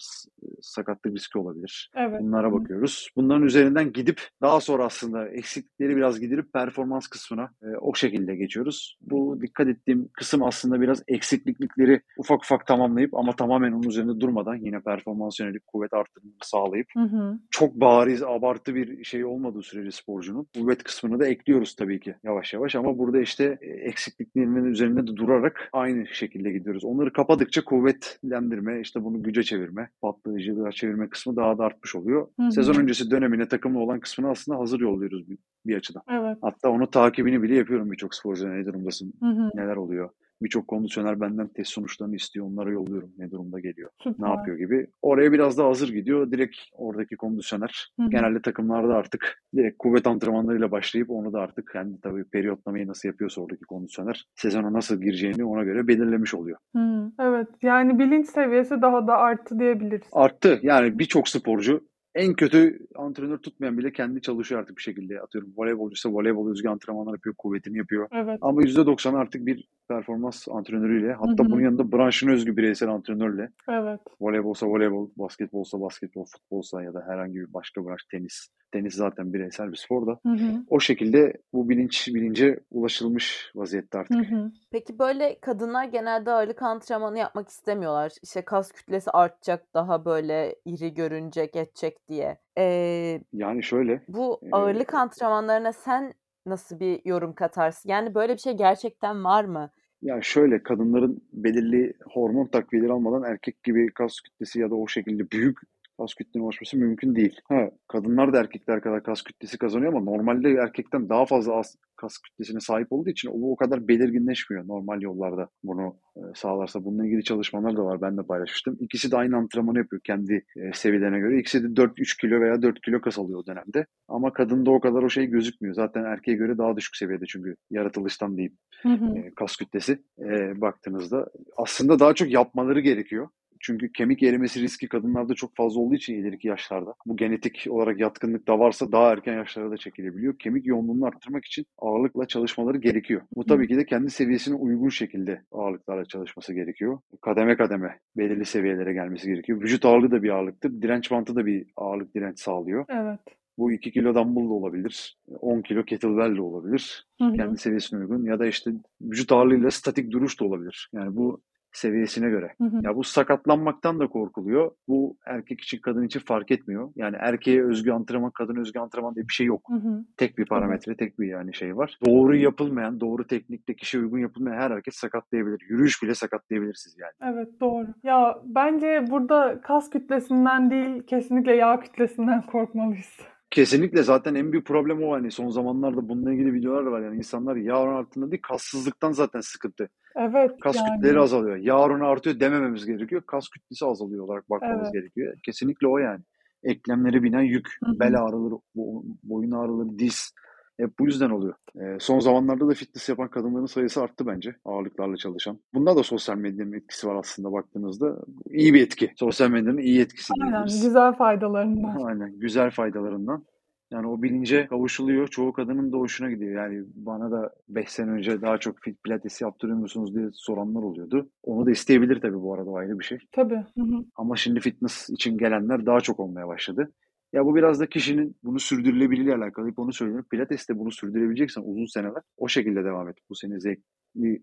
sakatlık 0.61 1.15
riski 1.15 1.39
olabilir. 1.39 1.91
Evet. 1.97 2.21
Bunlara 2.21 2.53
bakıyoruz. 2.53 3.09
Bunların 3.17 3.43
üzerinden 3.43 3.93
gidip 3.93 4.21
daha 4.43 4.61
sonra 4.61 4.85
aslında 4.85 5.29
eksiklikleri 5.29 5.97
biraz 5.97 6.21
gidirip 6.21 6.53
performans 6.53 7.07
kısmına 7.07 7.51
e, 7.63 7.67
o 7.81 7.95
şekilde 7.95 8.37
geçiyoruz. 8.37 8.99
Bu 9.01 9.38
dikkat 9.41 9.69
ettiğim 9.69 10.09
kısım 10.13 10.43
aslında 10.43 10.81
biraz 10.81 11.03
eksiklikleri 11.09 12.01
ufak 12.19 12.45
ufak 12.45 12.67
tamamlayıp 12.67 13.15
ama 13.15 13.37
tamamen 13.37 13.73
onun 13.73 13.89
üzerinde 13.89 14.21
durmadan 14.21 14.55
yine 14.55 14.81
performans 14.81 15.41
yönelik 15.41 15.67
kuvvet 15.67 15.93
artırımını 15.93 16.35
sağlayıp 16.43 16.87
Hı 16.95 17.03
hı. 17.03 17.39
çok 17.51 17.75
bariz, 17.75 18.23
abartı 18.23 18.75
bir 18.75 19.05
şey 19.05 19.25
olmadığı 19.25 19.63
sürece 19.63 19.91
sporcunun 19.91 20.47
kuvvet 20.55 20.83
kısmını 20.83 21.21
da 21.21 21.27
ekliyoruz 21.27 21.77
tabii 21.77 22.01
ki 22.01 22.15
yavaş 22.25 22.55
yavaş 22.55 22.75
ama 22.75 22.99
burada 22.99 23.21
işte 23.21 23.59
e, 23.61 23.67
eksikliklerinin 23.67 24.65
üzerinde 24.65 25.03
de 25.07 25.17
durarak 25.17 25.69
aynı 25.73 26.07
şekilde 26.07 26.51
gidiyoruz. 26.51 26.85
Onları 26.85 27.13
kapadıkça 27.13 27.65
kuvvetlendirme, 27.65 28.81
işte 28.81 29.05
bunu 29.05 29.23
güce 29.23 29.43
çevirme, 29.43 29.89
patlayıcılığa 30.01 30.73
çevirme 30.73 31.09
kısmı 31.09 31.37
daha 31.37 31.59
da 31.59 31.65
artmış 31.65 31.97
oluyor. 31.97 32.29
Hı 32.41 32.47
hı. 32.47 32.53
Sezon 32.53 32.75
öncesi 32.75 33.11
dönemine 33.11 33.49
takımlı 33.49 33.79
olan 33.79 34.01
kısmını 34.01 34.31
aslında 34.31 34.59
hazır 34.59 34.81
yolluyoruz 34.81 35.29
bir, 35.67 35.77
açıdan. 35.77 36.03
Evet. 36.11 36.39
Hatta 36.43 36.71
onu 36.71 36.91
takibini 36.91 37.43
bile 37.43 37.57
yapıyorum 37.57 37.93
birçok 37.93 38.15
sporcuya 38.15 38.53
ne 38.53 38.67
durumdasın, 38.67 39.13
Hı 39.21 39.27
hı. 39.27 39.51
neler 39.55 39.77
oluyor. 39.77 40.11
Birçok 40.43 40.69
kondisyoner 40.69 41.21
benden 41.21 41.49
test 41.49 41.71
sonuçlarını 41.71 42.17
istiyor, 42.17 42.47
onlara 42.47 42.71
yolluyorum 42.71 43.11
ne 43.19 43.31
durumda 43.31 43.61
geliyor 43.61 43.91
Süper. 44.03 44.27
ne 44.27 44.31
yapıyor 44.31 44.59
gibi. 44.59 44.87
Oraya 45.03 45.33
biraz 45.33 45.59
daha 45.59 45.69
hazır 45.69 45.89
gidiyor. 45.89 46.31
Direkt 46.31 46.57
oradaki 46.73 47.17
kondisyoner 47.17 47.93
Hı 48.01 48.03
hı. 48.07 48.11
genelde 48.11 48.43
takımlarda 48.43 48.95
artık 48.95 49.43
direkt 49.57 49.79
kuvvet 49.79 50.07
antrenmanlarıyla 50.07 50.71
başlayıp 50.71 51.11
onu 51.11 51.33
da 51.33 51.41
artık 51.41 51.71
kendi 51.73 52.01
tabii 52.01 52.25
periyotlamayı 52.25 52.89
nasıl 52.89 53.09
yapıyorsa 53.09 53.41
oradaki 53.41 53.65
kondisyoner 53.65 54.27
sezona 54.35 54.73
nasıl 54.73 55.01
gireceğini 55.01 55.45
ona 55.45 55.65
göre 55.65 55.89
belirlemiş 55.89 56.35
oluyor. 56.35 56.59
Hı. 56.77 57.13
Evet. 57.21 57.49
Yani 57.63 57.99
bilinç 57.99 58.27
seviyesi 58.29 58.83
daha 58.83 59.07
da 59.07 59.17
arttı 59.17 59.59
diyebiliriz. 59.59 60.09
Arttı. 60.13 60.61
Yani 60.63 60.99
birçok 60.99 61.29
sporcu 61.29 61.89
en 62.19 62.35
kötü 62.35 62.79
antrenör 62.97 63.39
tutmayan 63.39 63.79
bile 63.79 63.93
kendi 63.93 64.23
çalışıyor 64.23 64.61
artık 64.61 64.77
bir 64.77 64.83
şekilde. 64.83 65.21
Atıyorum 65.21 65.53
voleybolcuysa 65.57 66.13
voleybol 66.13 66.51
özgü 66.51 66.69
antrenmanlar 66.69 67.13
yapıyor, 67.13 67.35
kuvvetini 67.39 67.79
yapıyor. 67.79 68.09
Evet. 68.13 68.39
Ama 68.41 68.63
%90 68.63 69.17
artık 69.17 69.47
bir 69.47 69.69
performans 69.89 70.49
antrenörüyle 70.49 71.13
hatta 71.13 71.45
Hı 71.45 71.47
hı. 71.47 71.51
bunun 71.51 71.61
yanında 71.61 71.93
branşına 71.93 72.33
özgü 72.33 72.57
bireysel 72.57 72.89
antrenörle 72.89 73.49
Evet. 73.69 74.01
Voleybolsa 74.21 74.67
voleybol, 74.67 75.11
basketbolsa 75.17 75.81
basketbol, 75.81 76.25
futbolsa 76.25 76.83
ya 76.83 76.95
da 76.95 77.05
herhangi 77.09 77.35
bir 77.35 77.53
başka 77.55 77.85
branş 77.85 78.05
tenis. 78.11 78.49
Tenis 78.73 78.95
zaten 78.95 79.33
bireysel 79.33 79.73
bir 79.73 79.77
spor 79.77 80.07
da. 80.07 80.19
Hı 80.27 80.33
hı. 80.33 80.65
O 80.69 80.81
şekilde 80.81 81.33
bu 81.53 81.69
bilinç 81.69 82.09
bilince 82.09 82.61
ulaşılmış 82.71 83.51
vaziyette 83.55 83.99
artık. 83.99 84.17
Hı 84.31 84.37
hı. 84.37 84.51
Peki 84.71 84.99
böyle 84.99 85.41
kadınlar 85.41 85.85
genelde 85.85 86.31
ağırlık 86.31 86.63
antrenmanı 86.63 87.19
yapmak 87.19 87.49
istemiyorlar. 87.49 88.13
İşte 88.23 88.43
kas 88.43 88.73
kütlesi 88.73 89.11
artacak, 89.11 89.75
daha 89.75 90.05
böyle 90.05 90.55
iri 90.65 90.95
görünecek, 90.95 91.57
edecek 91.57 92.09
diye. 92.09 92.39
Ee, 92.59 93.21
Yani 93.33 93.63
şöyle 93.63 94.03
bu 94.09 94.41
e, 94.43 94.49
ağırlık 94.53 94.95
antrenmanlarına 94.95 95.73
sen 95.73 96.15
nasıl 96.47 96.81
bir 96.81 97.01
yorum 97.05 97.35
katarsın? 97.35 97.89
Yani 97.91 98.15
böyle 98.15 98.33
bir 98.33 98.39
şey 98.39 98.53
gerçekten 98.53 99.25
var 99.25 99.45
mı? 99.45 99.71
Ya 100.03 100.23
şöyle 100.23 100.63
kadınların 100.63 101.23
belirli 101.33 101.95
hormon 102.15 102.47
takviyeleri 102.47 102.93
almadan 102.93 103.31
erkek 103.31 103.63
gibi 103.63 103.91
kas 103.95 104.21
kütlesi 104.21 104.61
ya 104.61 104.71
da 104.71 104.75
o 104.75 104.89
şekilde 104.89 105.31
büyük 105.31 105.59
kas 105.99 106.15
kütlenin 106.15 106.45
oluşması 106.45 106.77
mümkün 106.77 107.15
değil. 107.15 107.41
Ha, 107.49 107.71
kadınlar 107.89 108.33
da 108.33 108.41
erkekler 108.41 108.81
kadar 108.81 109.03
kas 109.03 109.23
kütlesi 109.23 109.59
kazanıyor 109.59 109.93
ama 109.93 110.11
normalde 110.11 110.51
erkekten 110.51 111.09
daha 111.09 111.27
fazla 111.27 111.55
az 111.55 111.77
kas 111.97 112.19
kütlesine 112.19 112.61
sahip 112.61 112.93
olduğu 112.93 113.11
için 113.11 113.29
o 113.29 113.53
o 113.53 113.57
kadar 113.57 113.89
belirginleşmiyor 113.89 114.69
normal 114.69 115.03
yollarda 115.03 115.49
bunu 115.63 115.97
e, 116.17 116.21
sağlarsa. 116.35 116.85
Bununla 116.85 117.07
ilgili 117.07 117.25
çalışmalar 117.25 117.77
da 117.77 117.85
var. 117.85 118.01
Ben 118.03 118.17
de 118.17 118.23
paylaşmıştım. 118.23 118.77
İkisi 118.81 119.11
de 119.11 119.17
aynı 119.17 119.37
antrenmanı 119.37 119.79
yapıyor 119.79 120.03
kendi 120.05 120.45
e, 120.57 120.73
seviyelerine 120.73 121.19
göre. 121.19 121.39
İkisi 121.39 121.63
de 121.63 121.67
4-3 121.67 122.21
kilo 122.21 122.41
veya 122.41 122.63
4 122.63 122.81
kilo 122.81 123.01
kas 123.01 123.19
alıyor 123.19 123.41
o 123.41 123.47
dönemde. 123.47 123.87
Ama 124.09 124.33
kadında 124.33 124.71
o 124.71 124.81
kadar 124.81 125.03
o 125.03 125.11
şey 125.11 125.27
gözükmüyor. 125.27 125.75
Zaten 125.75 126.05
erkeğe 126.05 126.37
göre 126.37 126.59
daha 126.59 126.77
düşük 126.77 126.97
seviyede 126.97 127.25
çünkü 127.27 127.57
yaratılıştan 127.71 128.37
diyeyim 128.37 128.57
Hı 128.83 128.89
hı. 128.89 129.19
e, 129.19 129.35
kas 129.37 129.57
kütlesi 129.57 129.99
e, 130.19 130.61
baktığınızda. 130.61 131.27
Aslında 131.57 131.99
daha 131.99 132.15
çok 132.15 132.31
yapmaları 132.31 132.81
gerekiyor. 132.81 133.29
Çünkü 133.61 133.93
kemik 133.93 134.23
erimesi 134.23 134.61
riski 134.61 134.89
kadınlarda 134.89 135.35
çok 135.35 135.57
fazla 135.57 135.81
olduğu 135.81 135.95
için 135.95 136.15
ileriki 136.15 136.49
yaşlarda. 136.49 136.95
Bu 137.07 137.17
genetik 137.17 137.67
olarak 137.69 138.01
yatkınlık 138.01 138.49
da 138.49 138.59
varsa 138.59 138.93
daha 138.93 139.13
erken 139.13 139.35
yaşlarda 139.35 139.71
da 139.71 139.77
çekilebiliyor. 139.77 140.39
Kemik 140.39 140.67
yoğunluğunu 140.67 141.07
arttırmak 141.07 141.45
için 141.45 141.67
ağırlıkla 141.79 142.27
çalışmaları 142.27 142.79
gerekiyor. 142.79 143.23
Bu 143.37 143.45
tabii 143.45 143.69
ki 143.69 143.77
de 143.77 143.87
kendi 143.87 144.11
seviyesine 144.11 144.55
uygun 144.55 144.89
şekilde 144.89 145.43
ağırlıklarla 145.53 146.05
çalışması 146.05 146.55
gerekiyor. 146.55 146.99
Kademe 147.21 147.57
kademe 147.57 147.99
belirli 148.17 148.45
seviyelere 148.45 148.93
gelmesi 148.93 149.27
gerekiyor. 149.29 149.61
Vücut 149.61 149.85
ağırlığı 149.85 150.11
da 150.11 150.23
bir 150.23 150.31
ağırlıktır. 150.31 150.83
Direnç 150.83 151.11
bantı 151.11 151.37
da 151.37 151.47
bir 151.47 151.67
ağırlık 151.77 152.15
direnç 152.15 152.41
sağlıyor. 152.41 152.85
Evet. 152.89 153.21
Bu 153.59 153.73
2 153.73 153.91
kilo 153.93 154.15
dumbbell 154.15 154.49
da 154.49 154.53
olabilir. 154.53 155.17
10 155.41 155.63
kilo 155.63 155.85
kettlebell 155.85 156.37
de 156.37 156.43
olabilir. 156.43 157.07
Hı 157.19 157.25
hı. 157.25 157.33
Kendi 157.33 157.59
seviyesine 157.59 157.99
uygun. 157.99 158.25
Ya 158.25 158.39
da 158.39 158.47
işte 158.47 158.71
vücut 159.01 159.33
ağırlığıyla 159.33 159.71
statik 159.71 160.11
duruş 160.11 160.41
da 160.41 160.45
olabilir. 160.45 160.91
Yani 160.93 161.17
bu 161.17 161.41
seviyesine 161.79 162.29
göre. 162.29 162.55
Hı 162.59 162.65
hı. 162.65 162.81
Ya 162.83 162.97
bu 162.97 163.05
sakatlanmaktan 163.05 164.01
da 164.01 164.07
korkuluyor. 164.07 164.71
Bu 164.89 165.17
erkek 165.27 165.61
için 165.61 165.79
kadın 165.79 166.05
için 166.05 166.21
fark 166.21 166.51
etmiyor. 166.51 166.91
Yani 166.97 167.17
erkeğe 167.21 167.65
özgü 167.65 167.91
antrenman, 167.91 168.31
kadın 168.31 168.57
özgü 168.57 168.79
antrenman 168.79 169.15
diye 169.15 169.29
bir 169.29 169.33
şey 169.33 169.47
yok. 169.47 169.63
Hı 169.69 169.75
hı. 169.75 170.05
Tek 170.17 170.39
bir 170.39 170.47
parametre, 170.47 170.97
tek 170.97 171.19
bir 171.19 171.29
yani 171.29 171.55
şey 171.55 171.77
var. 171.77 171.99
Doğru 172.07 172.37
yapılmayan, 172.37 173.01
doğru 173.01 173.27
teknikte 173.27 173.75
kişiye 173.75 174.03
uygun 174.03 174.19
yapılmayan 174.19 174.61
her 174.61 174.71
hareket 174.71 174.95
sakatlayabilir. 174.95 175.67
Yürüyüş 175.69 176.03
bile 176.03 176.15
sakatlayabilir 176.15 176.75
sizi 176.75 177.01
yani. 177.01 177.33
Evet 177.35 177.61
doğru. 177.61 177.87
Ya 178.03 178.39
bence 178.45 179.05
burada 179.11 179.61
kas 179.61 179.91
kütlesinden 179.91 180.71
değil 180.71 181.03
kesinlikle 181.03 181.57
yağ 181.57 181.81
kütlesinden 181.81 182.43
korkmalıyız. 182.53 183.19
Kesinlikle 183.51 184.03
zaten 184.03 184.35
en 184.35 184.53
büyük 184.53 184.67
problem 184.67 185.03
o 185.03 185.13
hani 185.13 185.31
son 185.31 185.49
zamanlarda 185.49 186.09
bununla 186.09 186.33
ilgili 186.33 186.53
videolar 186.53 186.87
da 186.87 186.91
var 186.91 187.01
yani 187.03 187.17
insanlar 187.17 187.57
yağ 187.57 187.81
oranı 187.81 187.97
arttığında 187.97 188.31
değil 188.31 188.43
kassızlıktan 188.43 189.13
zaten 189.13 189.41
sıkıntı. 189.41 189.89
Evet 190.17 190.51
Kas 190.61 190.77
yani. 190.77 190.87
kütleleri 190.95 191.21
azalıyor. 191.21 191.57
Yağ 191.57 191.79
oranı 191.79 192.07
artıyor 192.07 192.41
demememiz 192.41 192.87
gerekiyor. 192.87 193.23
Kas 193.27 193.49
kütlesi 193.49 193.87
azalıyor 193.87 194.25
olarak 194.25 194.51
bakmamız 194.51 194.81
Evet. 194.83 194.93
gerekiyor. 194.93 195.35
Kesinlikle 195.45 195.87
o 195.89 195.99
yani. 195.99 196.21
Eklemleri 196.63 197.23
binen 197.23 197.43
yük, 197.43 197.69
Hı 197.85 197.91
hı. 197.91 198.01
bel 198.01 198.23
ağrıları, 198.23 198.55
bo- 198.77 199.05
boyun 199.23 199.51
ağrıları, 199.51 199.99
diz 199.99 200.33
hep 200.79 200.99
bu 200.99 201.05
yüzden 201.07 201.31
oluyor. 201.31 201.55
Ee, 201.81 201.97
son 202.01 202.21
zamanlarda 202.21 202.69
da 202.69 202.75
fitness 202.75 203.09
yapan 203.09 203.29
kadınların 203.29 203.67
sayısı 203.67 204.03
arttı 204.03 204.27
bence 204.27 204.57
ağırlıklarla 204.65 205.17
çalışan. 205.17 205.59
Bunda 205.75 205.97
da 205.97 206.03
sosyal 206.03 206.37
medyanın 206.37 206.73
etkisi 206.73 207.09
var 207.09 207.17
aslında 207.17 207.53
baktığınızda. 207.53 208.17
İyi 208.51 208.75
bir 208.75 208.83
etki. 208.83 209.13
Sosyal 209.17 209.51
medyanın 209.51 209.79
iyi 209.79 210.01
etkisi 210.01 210.33
Aynen 210.41 210.53
diyebiliriz. 210.55 210.83
güzel 210.83 211.13
faydalarından. 211.13 211.97
Aynen 212.05 212.39
güzel 212.39 212.71
faydalarından. 212.71 213.45
Yani 213.91 214.07
o 214.07 214.23
bilince 214.23 214.67
kavuşuluyor. 214.67 215.29
Çoğu 215.29 215.53
kadının 215.53 215.93
da 215.93 215.97
hoşuna 215.97 216.31
gidiyor. 216.31 216.63
Yani 216.63 216.85
bana 216.95 217.31
da 217.31 217.55
5 217.69 217.89
sene 217.91 218.11
önce 218.11 218.43
daha 218.43 218.59
çok 218.59 218.79
fit 218.81 219.05
pilates 219.05 219.41
yaptırıyor 219.41 219.79
musunuz 219.79 220.15
diye 220.15 220.29
soranlar 220.33 220.83
oluyordu. 220.83 221.29
Onu 221.43 221.67
da 221.67 221.71
isteyebilir 221.71 222.21
tabii 222.21 222.41
bu 222.43 222.55
arada 222.55 222.71
ayrı 222.73 222.99
bir 222.99 223.05
şey. 223.05 223.19
Tabii. 223.33 223.55
Hı 223.75 223.81
hı. 223.81 224.05
Ama 224.17 224.37
şimdi 224.37 224.61
fitness 224.61 225.11
için 225.11 225.39
gelenler 225.39 225.87
daha 225.87 226.01
çok 226.01 226.21
olmaya 226.21 226.49
başladı. 226.49 226.93
Ya 227.33 227.45
bu 227.45 227.57
biraz 227.57 227.81
da 227.81 227.89
kişinin 227.89 228.37
bunu 228.43 228.61
sürdürülebilirliği 228.61 229.35
alakalı. 229.35 229.69
Hep 229.69 229.79
onu 229.79 229.93
söylüyorum. 229.93 230.27
Pilates'te 230.31 230.79
bunu 230.79 230.93
sürdürebileceksen 230.93 231.63
uzun 231.65 231.87
seneler 231.87 232.23
o 232.37 232.49
şekilde 232.49 232.85
devam 232.85 233.09
et. 233.09 233.17
Bu 233.31 233.35
seni 233.35 233.61
zevk, 233.61 233.79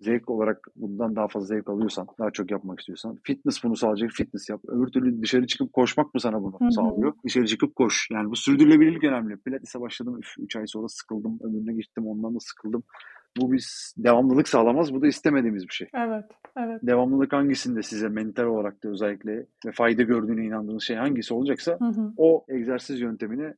zevk 0.01 0.29
olarak 0.29 0.67
bundan 0.75 1.15
daha 1.15 1.27
fazla 1.27 1.47
zevk 1.47 1.69
alıyorsan, 1.69 2.07
daha 2.19 2.31
çok 2.31 2.51
yapmak 2.51 2.79
istiyorsan. 2.79 3.19
Fitness 3.23 3.63
bunu 3.63 3.75
sağlayacak. 3.75 4.11
Fitness 4.11 4.49
yap. 4.49 4.61
Öbür 4.67 4.87
türlü 4.87 5.21
dışarı 5.21 5.47
çıkıp 5.47 5.73
koşmak 5.73 6.13
mı 6.13 6.21
sana 6.21 6.43
bunu 6.43 6.59
Hı 6.61 6.65
hı. 6.65 6.71
sağlıyor? 6.71 7.13
Dışarı 7.25 7.45
çıkıp 7.45 7.75
koş. 7.75 8.07
Yani 8.11 8.29
bu 8.29 8.35
sürdürülebilirlik 8.35 9.03
önemli. 9.03 9.37
Pilates'e 9.37 9.81
başladım. 9.81 10.19
3 10.39 10.55
ay 10.55 10.67
sonra 10.67 10.87
sıkıldım. 10.87 11.39
Ömrüne 11.43 11.73
gittim. 11.73 12.07
Ondan 12.07 12.35
da 12.35 12.39
sıkıldım. 12.39 12.83
Bu 13.37 13.51
biz 13.51 13.93
devamlılık 13.97 14.47
sağlamaz. 14.47 14.93
Bu 14.93 15.01
da 15.01 15.07
istemediğimiz 15.07 15.63
bir 15.63 15.73
şey. 15.73 15.87
Evet. 15.93 16.25
Evet. 16.57 16.79
Devamlılık 16.83 17.33
hangisinde 17.33 17.83
size 17.83 18.09
mental 18.09 18.43
olarak 18.43 18.83
da 18.83 18.89
özellikle 18.89 19.45
ve 19.65 19.71
fayda 19.73 20.03
gördüğüne 20.03 20.45
inandığınız 20.45 20.83
şey 20.83 20.95
hangisi 20.95 21.33
olacaksa 21.33 21.77
Hı 21.79 21.85
hı. 21.85 22.13
o 22.17 22.45
egzersiz 22.49 23.01
yöntemine 23.01 23.53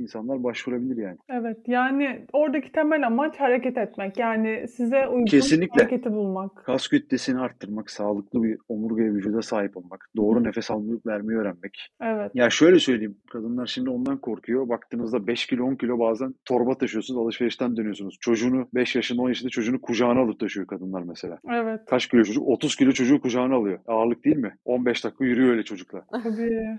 insanlar 0.00 0.44
başvurabilir 0.44 0.96
yani. 0.96 1.18
Evet, 1.28 1.56
yani 1.66 2.26
oradaki 2.32 2.72
temel 2.72 3.06
amaç 3.06 3.40
hareket 3.40 3.78
etmek. 3.78 4.18
Yani 4.18 4.68
size 4.68 5.06
uygun 5.08 5.24
Kesinlikle. 5.24 5.82
hareketi 5.82 6.12
bulmak. 6.12 6.56
Kas 6.56 6.88
kütlesini 6.88 7.40
arttırmak, 7.40 7.90
sağlıklı 7.90 8.42
bir 8.42 8.58
omurgaya 8.68 9.12
vücuda 9.12 9.42
sahip 9.42 9.76
olmak, 9.76 10.10
doğru 10.16 10.44
nefes 10.44 10.70
almayı 10.70 11.00
vermeyi 11.06 11.38
öğrenmek. 11.38 11.88
Evet. 12.02 12.30
Ya 12.34 12.50
şöyle 12.50 12.78
söyleyeyim, 12.78 13.16
kadınlar 13.30 13.66
şimdi 13.66 13.90
ondan 13.90 14.18
korkuyor. 14.18 14.68
Baktığınızda 14.68 15.26
5 15.26 15.46
kilo 15.46 15.64
10 15.64 15.74
kilo 15.74 15.98
bazen 15.98 16.34
torba 16.44 16.78
taşıyorsunuz, 16.78 17.20
alışverişten 17.20 17.76
dönüyorsunuz. 17.76 18.16
Çocuğunu 18.20 18.68
5 18.74 18.96
yaşında 18.96 19.22
10 19.22 19.28
yaşında 19.28 19.50
çocuğunu 19.50 19.80
kucağına 19.80 20.20
alıp 20.20 20.40
taşıyor 20.40 20.66
kadınlar 20.66 21.02
mesela. 21.02 21.38
Evet. 21.50 21.80
Kaç 21.90 22.06
kilo 22.06 22.24
çocuk? 22.24 22.48
30 22.48 22.76
kilo 22.76 22.92
çocuğu 22.92 23.20
kucağına 23.20 23.54
alıyor. 23.54 23.78
Ağırlık 23.86 24.24
değil 24.24 24.36
mi? 24.36 24.54
15 24.64 25.04
dakika 25.04 25.24
yürüyor 25.24 25.50
öyle 25.50 25.62
çocuklar. 25.62 26.02
Tabii. 26.12 26.78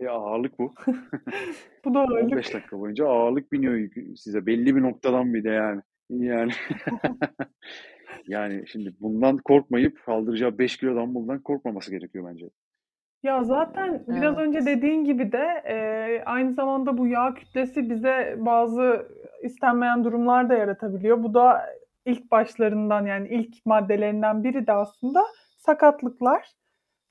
E 0.00 0.08
ağırlık 0.08 0.58
bu. 0.58 0.74
Bu 1.84 1.94
da 1.94 2.00
ağırlık. 2.00 2.32
15 2.32 2.54
dakika 2.54 2.80
boyunca 2.80 3.06
ağırlık 3.08 3.52
biniyor 3.52 3.88
size. 4.16 4.46
Belli 4.46 4.76
bir 4.76 4.82
noktadan 4.82 5.34
bir 5.34 5.44
de 5.44 5.50
yani. 5.50 5.80
Yani 6.10 6.52
yani 8.26 8.64
şimdi 8.66 8.94
bundan 9.00 9.38
korkmayıp 9.38 10.04
kaldıracağı 10.04 10.58
5 10.58 10.76
kilo 10.76 10.96
dumbbell'dan 10.96 11.42
korkmaması 11.42 11.90
gerekiyor 11.90 12.24
bence. 12.30 12.50
Ya 13.22 13.44
zaten 13.44 14.04
biraz 14.08 14.34
Evet. 14.38 14.46
önce 14.46 14.66
dediğin 14.66 15.04
gibi 15.04 15.32
de 15.32 15.62
e, 15.64 15.76
aynı 16.26 16.54
zamanda 16.54 16.98
bu 16.98 17.06
yağ 17.06 17.34
kütlesi 17.34 17.90
bize 17.90 18.36
bazı 18.38 19.08
istenmeyen 19.42 20.04
durumlar 20.04 20.48
da 20.48 20.54
yaratabiliyor. 20.54 21.22
Bu 21.22 21.34
da 21.34 21.66
ilk 22.04 22.30
başlarından 22.30 23.06
yani 23.06 23.28
ilk 23.28 23.66
maddelerinden 23.66 24.44
biri 24.44 24.66
de 24.66 24.72
aslında 24.72 25.24
sakatlıklar. 25.58 26.59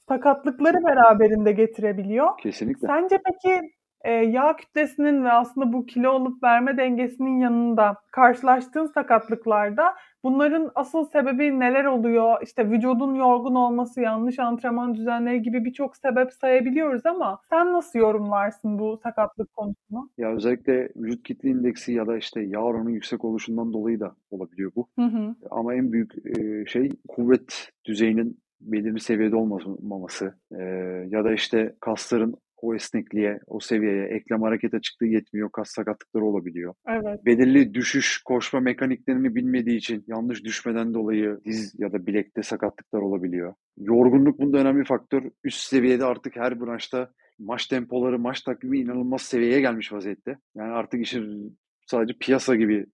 Sakatlıkları 0.10 0.84
beraberinde 0.84 1.52
getirebiliyor. 1.52 2.38
Kesinlikle. 2.38 2.88
Sence 2.88 3.19
peki 3.26 3.62
e, 4.02 4.12
yağ 4.12 4.56
kütlesinin 4.56 5.24
ve 5.24 5.32
aslında 5.32 5.74
bu 5.74 5.86
kilo 5.86 6.12
alıp 6.12 6.43
verme 6.43 6.78
dengesinin 6.78 7.39
yanında 7.39 7.95
karşılaştığın 8.12 8.86
sakatlıklarda 8.86 9.95
bunların 10.24 10.72
asıl 10.76 11.06
sebebi 11.06 11.60
neler 11.60 11.86
oluyor? 11.86 12.38
İşte 12.43 12.69
vücudun 12.72 13.15
yorgun 13.15 13.56
olması, 13.56 14.02
yanlış 14.02 14.39
antrenman 14.39 14.95
düzenleri 14.95 15.41
gibi 15.41 15.65
birçok 15.65 15.98
sebep 15.98 16.34
sayabiliyoruz 16.34 17.06
ama 17.06 17.39
sen 17.50 17.74
nasıl 17.74 18.00
yorumlarsın 18.00 18.80
bu 18.80 19.00
sakatlık 19.04 19.54
konusunu? 19.54 20.10
Ya 20.17 20.30
özellikle 20.30 20.89
vücut 20.95 21.24
kitle 21.24 21.50
indeksi 21.50 21.93
ya 21.93 22.08
da 22.08 22.17
işte 22.17 22.41
yağ 22.41 22.60
oranı 22.60 22.91
yüksek 22.91 23.26
oluşundan 23.26 23.74
dolayı 23.74 24.00
da 24.00 24.15
olabiliyor 24.32 24.72
bu. 24.76 24.88
Hı 25.00 25.06
hı. 25.06 25.36
Ama 25.52 25.76
en 25.76 25.91
büyük 25.91 26.13
e, 26.38 26.65
şey 26.65 26.89
kuvvet 27.08 27.72
düzeyinin 27.86 28.39
belirli 28.62 29.00
seviyede 29.00 29.36
olmaması 29.36 30.34
e, 30.52 30.63
ya 31.10 31.24
da 31.24 31.34
işte 31.34 31.76
kasların 31.80 32.36
o 32.62 32.76
esnekliğe, 32.76 33.39
o 33.48 33.60
seviyeye, 33.60 34.06
eklem 34.06 34.41
hareket 34.41 34.74
açıklığı 34.74 35.08
yetmiyor, 35.08 35.52
kas 35.52 35.69
sakatlıkları 35.69 36.26
olabiliyor. 36.26 36.74
Evet. 36.88 37.26
Belirli 37.26 37.74
düşüş, 37.74 38.22
koşma 38.26 38.60
mekaniklerini 38.60 39.36
bilmediği 39.36 39.78
için 39.78 40.04
yanlış 40.08 40.43
düşmeden 40.43 40.93
dolayı 40.93 41.39
diz 41.45 41.76
ya 41.78 41.93
da 41.93 42.08
bilekte 42.08 42.43
sakatlıklar 42.43 43.02
olabiliyor. 43.02 43.54
Yorgunluk 43.78 44.39
bunda 44.39 44.58
önemli 44.58 44.86
faktör. 44.86 45.24
Üst 45.43 45.60
seviyede 45.60 46.06
artık 46.06 46.36
her 46.36 46.62
branşta 46.62 47.12
maç 47.39 47.67
tempoları, 47.67 48.19
maç 48.19 48.41
takvimi 48.41 48.80
inanılmaz 48.80 49.22
seviyeye 49.22 49.62
gelmiş 49.62 49.93
vaziyette. 49.93 50.38
Yani 50.56 50.72
artık 50.72 51.02
işin 51.02 51.58
sadece 51.86 52.13
piyasa 52.19 52.56
gibi 52.56 52.86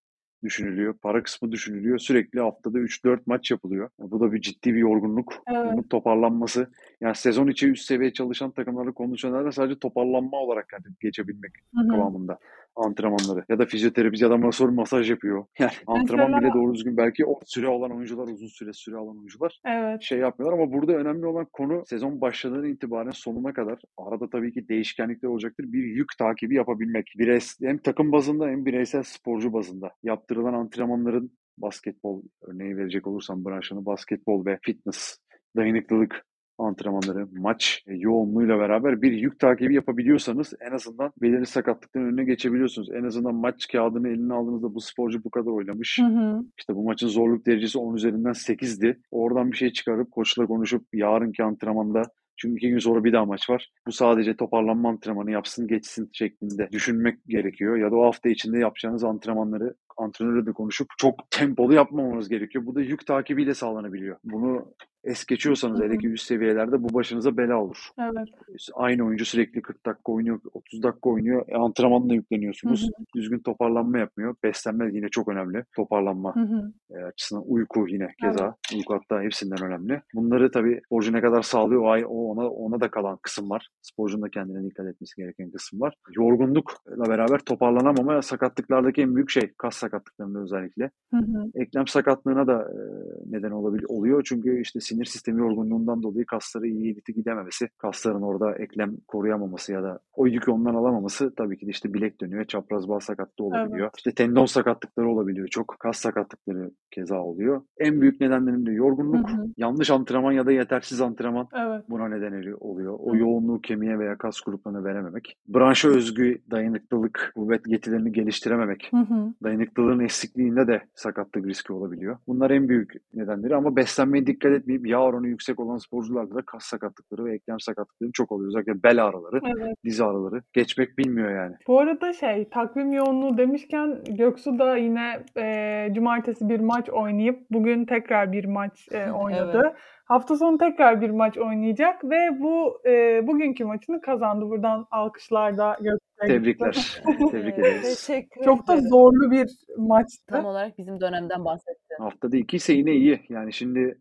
düşünülüyor. 0.46 0.94
Para 0.94 1.24
kısmı 1.24 1.52
düşünülüyor. 1.52 1.98
Sürekli 1.98 2.40
haftada 2.40 2.80
3-4 2.80 3.20
maç 3.26 3.52
yapılıyor. 3.52 3.90
Bu 4.00 4.20
da 4.20 4.34
bir 4.34 4.42
ciddi 4.42 4.74
bir 4.74 4.80
yorgunluk. 4.80 5.34
Evet. 5.48 5.74
Bunun 5.74 5.84
toparlanması. 5.84 6.68
Yani 7.06 7.16
sezon 7.16 7.48
içi 7.48 7.70
üst 7.72 7.86
seviye 7.86 8.14
çalışan 8.14 8.52
takımlarda, 8.52 8.92
kondisyonerlerde 8.92 9.52
sadece 9.52 9.80
toparlanma 9.80 10.38
olarak 10.38 10.66
hani 10.72 10.96
geçebilmek 11.02 11.52
Hı 11.76 11.82
hı. 11.82 11.88
kıvamında 11.88 12.40
antrenmanları. 12.76 13.46
Ya 13.50 13.60
da 13.60 13.66
fizyoterapist 13.66 14.24
ya 14.24 14.30
da 14.30 14.38
masör 14.38 14.70
masaj 14.70 15.10
yapıyor. 15.10 15.46
Yani 15.60 15.72
antrenman 15.88 16.32
Mesela- 16.32 16.42
bile 16.42 16.54
doğru 16.62 16.74
düzgün 16.74 16.98
belki 16.98 17.26
o 17.26 17.40
süre 17.46 17.68
alan 17.68 17.92
oyuncular, 17.92 18.28
uzun 18.28 18.48
süre 18.48 18.74
süre 18.74 18.96
alan 18.96 19.18
oyuncular 19.18 19.60
Evet. 19.66 20.02
şey 20.02 20.20
yapmıyorlar 20.20 20.60
ama 20.60 20.74
burada 20.74 20.92
önemli 20.94 21.26
olan 21.26 21.48
konu 21.54 21.84
sezon 21.86 22.22
başladığından 22.22 22.70
itibaren 22.70 23.12
sonuna 23.12 23.54
kadar 23.54 23.80
arada 23.98 24.30
tabii 24.30 24.54
ki 24.54 24.68
değişkenlikler 24.70 25.30
olacaktır. 25.30 25.66
Bir 25.74 25.84
yük 25.84 26.10
takibi 26.20 26.56
yapabilmek. 26.56 27.14
Bireysel, 27.18 27.68
hem 27.70 27.78
takım 27.78 28.12
bazında 28.12 28.48
hem 28.48 28.66
bireysel 28.66 29.04
sporcu 29.04 29.54
bazında 29.54 29.92
yaptırılan 30.04 30.54
antrenmanların 30.54 31.32
basketbol 31.58 32.22
örneği 32.42 32.78
verecek 32.78 33.08
olursam 33.08 33.46
branşını 33.46 33.86
basketbol 33.86 34.46
ve 34.46 34.60
fitness, 34.62 35.18
dayanıklılık 35.58 36.26
antrenmanları, 36.58 37.28
maç 37.32 37.84
e, 37.88 37.94
yoğunluğuyla 37.94 38.60
beraber 38.60 39.02
bir 39.02 39.12
yük 39.12 39.40
takibi 39.40 39.76
yapabiliyorsanız 39.76 40.54
en 40.68 40.72
azından 40.72 41.12
belirli 41.22 41.46
sakatlıkların 41.46 42.06
önüne 42.06 42.24
geçebiliyorsunuz. 42.24 42.90
En 42.92 43.04
azından 43.04 43.36
maç 43.36 43.68
kağıdını 43.68 44.10
eline 44.10 44.34
aldığınızda 44.34 44.74
bu 44.76 44.82
sporcu 44.82 45.24
bu 45.24 45.30
kadar 45.30 45.52
oynamış. 45.52 46.00
Hı 46.00 46.06
hı. 46.06 46.44
İşte 46.58 46.76
bu 46.76 46.84
maçın 46.84 47.08
zorluk 47.08 47.46
derecesi 47.46 47.80
10 47.80 47.96
üzerinden 47.96 48.34
8'di. 48.34 49.00
Oradan 49.12 49.52
bir 49.52 49.58
şey 49.58 49.72
çıkarıp 49.72 50.12
koçla 50.12 50.46
konuşup 50.46 50.86
yarınki 50.94 51.44
antrenmanda 51.44 52.04
çünkü 52.38 52.58
iki 52.58 52.70
gün 52.70 52.80
sonra 52.80 53.04
bir 53.04 53.14
daha 53.14 53.26
maç 53.26 53.50
var. 53.50 53.72
Bu 53.88 53.92
sadece 53.92 54.36
toparlanma 54.36 54.90
antrenmanı 54.90 55.32
yapsın 55.32 55.68
geçsin 55.68 56.10
şeklinde 56.14 56.70
düşünmek 56.72 57.26
gerekiyor. 57.28 57.78
Ya 57.78 57.92
da 57.92 57.96
o 57.96 58.06
hafta 58.06 58.30
içinde 58.30 58.60
yapacağınız 58.60 59.04
antrenmanları 59.04 59.76
antrenörle 59.98 60.46
de 60.46 60.52
konuşup 60.52 60.88
çok 60.98 61.32
tempolu 61.32 61.74
yapmamanız 61.74 62.30
gerekiyor. 62.30 62.66
Bu 62.66 62.76
da 62.76 62.82
yük 62.82 63.08
takibiyle 63.08 63.54
sağlanabiliyor. 63.54 64.18
Bunu 64.24 64.74
es 65.06 65.26
geçiyorsanız 65.26 65.80
Hı 65.80 65.84
hı. 65.84 65.88
hele 65.88 65.98
ki 65.98 66.08
üst 66.08 66.26
seviyelerde 66.26 66.84
bu 66.84 66.94
başınıza 66.94 67.38
bela 67.38 67.62
olur. 67.62 67.90
Evet. 68.00 68.28
Aynı 68.74 69.04
oyuncu 69.06 69.26
sürekli 69.26 69.62
40 69.62 69.86
dakika 69.86 70.12
oynuyor, 70.12 70.40
30 70.54 70.84
dakika 70.84 71.10
oynuyor. 71.10 71.46
E, 71.48 71.56
antrenmanla 71.56 72.14
yükleniyorsunuz. 72.14 72.84
Hı 72.84 73.06
Düzgün 73.16 73.40
toparlanma 73.40 73.98
yapmıyor. 73.98 74.36
Beslenme 74.44 74.90
yine 74.94 75.10
çok 75.10 75.28
önemli. 75.28 75.64
Toparlanma 75.76 76.36
Hı 76.36 76.40
hı. 76.40 76.74
e, 76.90 77.04
açısından 77.04 77.44
uyku 77.48 77.88
yine 77.88 78.08
keza. 78.22 78.56
Uyku 78.76 78.94
hatta 78.94 79.22
hepsinden 79.22 79.64
önemli. 79.64 80.02
Bunları 80.14 80.52
tabii 80.52 80.82
sporcu 80.86 81.14
ne 81.14 81.22
kadar 81.22 81.42
sağlıyor 81.42 81.82
o, 81.82 81.90
ay- 81.90 82.06
o 82.06 82.10
ona 82.10 82.50
ona 82.50 82.82
da 82.82 82.92
kalan 82.92 83.18
kısım 83.22 83.50
var. 83.50 83.70
Sporcunun 83.82 84.24
da 84.24 84.30
kendine 84.30 84.64
dikkat 84.64 84.88
etmesi 84.88 85.16
gereken 85.22 85.52
kısım 85.52 85.82
var. 85.82 85.94
Yorgunlukla 86.18 87.10
beraber 87.10 87.40
toparlanamama 87.40 88.22
sakatlıklardaki 88.22 89.02
en 89.02 89.16
büyük 89.16 89.30
şey 89.30 89.54
kas 89.58 89.76
sakatlıklarında 89.76 90.40
özellikle. 90.40 90.92
Hı 91.14 91.18
hı. 91.18 91.52
Eklem 91.56 91.88
sakatlığına 91.88 92.48
da 92.48 92.62
e, 92.62 92.78
neden 93.26 93.52
olabilir 93.52 93.86
oluyor. 93.88 94.24
Çünkü 94.26 94.62
işte 94.62 94.80
sinir 94.80 94.95
sistemi 95.04 95.40
yorgunluğundan 95.40 96.04
dolayı 96.04 96.26
kasları 96.26 96.68
iyi 96.68 96.94
iliti 96.94 97.14
gidememesi, 97.14 97.70
kasların 97.78 98.22
orada 98.22 98.56
eklem 98.56 98.98
koruyamaması 99.08 99.74
ya 99.74 99.84
da 99.84 100.00
o 100.14 100.28
yükü 100.28 100.52
ondan 100.52 100.76
alamaması 100.76 101.36
tabii 101.36 101.58
ki 101.58 101.66
de 101.68 101.72
işte 101.72 101.94
bilek 101.94 102.22
dönüyor, 102.22 102.46
çapraz 102.46 102.90
bağ 102.90 103.00
sakatlığı 103.00 103.46
olabiliyor. 103.46 103.90
İşte 103.98 104.12
tendon 104.12 104.46
sakatlıkları 104.46 105.10
olabiliyor 105.10 105.48
çok. 105.48 105.76
Kas 105.80 105.98
sakatlıkları 105.98 106.72
keza 106.92 107.20
oluyor. 107.20 107.62
En 107.78 108.02
büyük 108.02 108.22
nedenlerin 108.22 108.66
de 108.66 108.72
yorgunluk, 108.72 109.30
Hı 109.30 109.34
hı. 109.34 109.48
yanlış 109.58 109.92
antrenman 109.92 110.32
ya 110.32 110.46
da 110.46 110.52
yetersiz 110.52 111.02
antrenman 111.02 111.48
Evet. 111.54 111.84
buna 111.90 112.08
neden 112.08 112.36
oluyor. 112.60 112.96
O 113.00 113.14
Hı. 113.14 113.18
yoğunluğu 113.18 113.62
kemiğe 113.62 114.00
veya 114.00 114.18
kas 114.18 114.42
gruplarına 114.42 114.84
verememek. 114.84 115.38
Branşa 115.48 115.90
özgü 115.90 116.42
dayanıklılık, 116.52 117.32
kuvvet 117.36 117.66
getirilerini 117.66 118.12
geliştirememek. 118.12 118.88
Hı 118.92 118.98
hı. 118.98 119.34
Dayanıklılığın 119.44 120.00
eksikliğinde 120.00 120.68
de 120.68 120.82
sakatlık 120.94 121.48
riski 121.48 121.74
olabiliyor. 121.74 122.18
Bunlar 122.28 122.52
en 122.52 122.70
büyük 122.70 122.94
nedenleri 123.14 123.56
ama 123.56 123.76
beslenmeye 123.76 124.28
dikkat 124.28 124.52
etmeyip 124.52 124.85
yağ 124.86 125.02
oranı 125.02 125.28
yüksek 125.28 125.60
olan 125.60 125.78
sporcularda 125.78 126.36
da 126.36 126.42
kas 126.46 126.64
sakatlıkları 126.64 127.26
ve 127.26 127.36
eklem 127.36 127.60
sakatlıkları 127.60 128.12
çok 128.14 128.32
oluyor. 128.32 128.48
Özellikle 128.50 128.84
bel 128.84 129.06
ağrıları, 129.06 129.40
Evet. 129.58 129.76
diz 129.86 130.02
ağrıları. 130.02 130.42
Geçmek 130.54 130.98
bilmiyor 130.98 131.36
yani. 131.36 131.56
Bu 131.68 131.80
arada 131.80 132.14
şey 132.14 132.50
takvim 132.50 132.94
yoğunluğu 132.94 133.38
demişken 133.38 134.04
Göksu 134.10 134.60
da 134.60 134.78
yine 134.78 135.26
e, 135.38 135.88
cumartesi 135.94 136.50
bir 136.50 136.60
maç 136.60 136.90
oynayıp 136.90 137.40
bugün 137.52 137.86
tekrar 137.86 138.32
bir 138.32 138.46
maç 138.46 138.88
e, 138.92 139.12
oynadı. 139.12 139.62
Evet. 139.64 139.76
Hafta 140.06 140.36
sonu 140.36 140.58
tekrar 140.58 141.02
bir 141.02 141.10
maç 141.10 141.38
oynayacak 141.38 142.04
ve 142.04 142.40
bu 142.40 142.82
e, 142.86 143.28
bugünkü 143.28 143.66
maçını 143.66 144.02
kazandı. 144.02 144.46
Buradan 144.46 144.88
alkışlar 144.92 145.58
da 145.58 145.78
Göksu'ya 145.82 145.98
gitti. 146.28 146.28
Tebrikler. 146.28 147.02
Tebrik 147.32 147.60
ederiz. 147.60 148.06
Teşekkür 148.06 148.44
Çok 148.44 148.68
da 148.68 148.82
zorlu 148.82 149.32
bir 149.32 149.50
maçtı. 149.78 150.26
Tam 150.28 150.46
olarak 150.46 150.78
bizim 150.78 151.02
dönemden 151.02 151.46
bahsetti. 151.46 151.96
Haftada 152.00 152.38
iki 152.38 152.58
ise 152.58 152.74
yine 152.74 152.92
iyi. 152.92 153.22
Yani 153.30 153.54
şimdi 153.54 153.98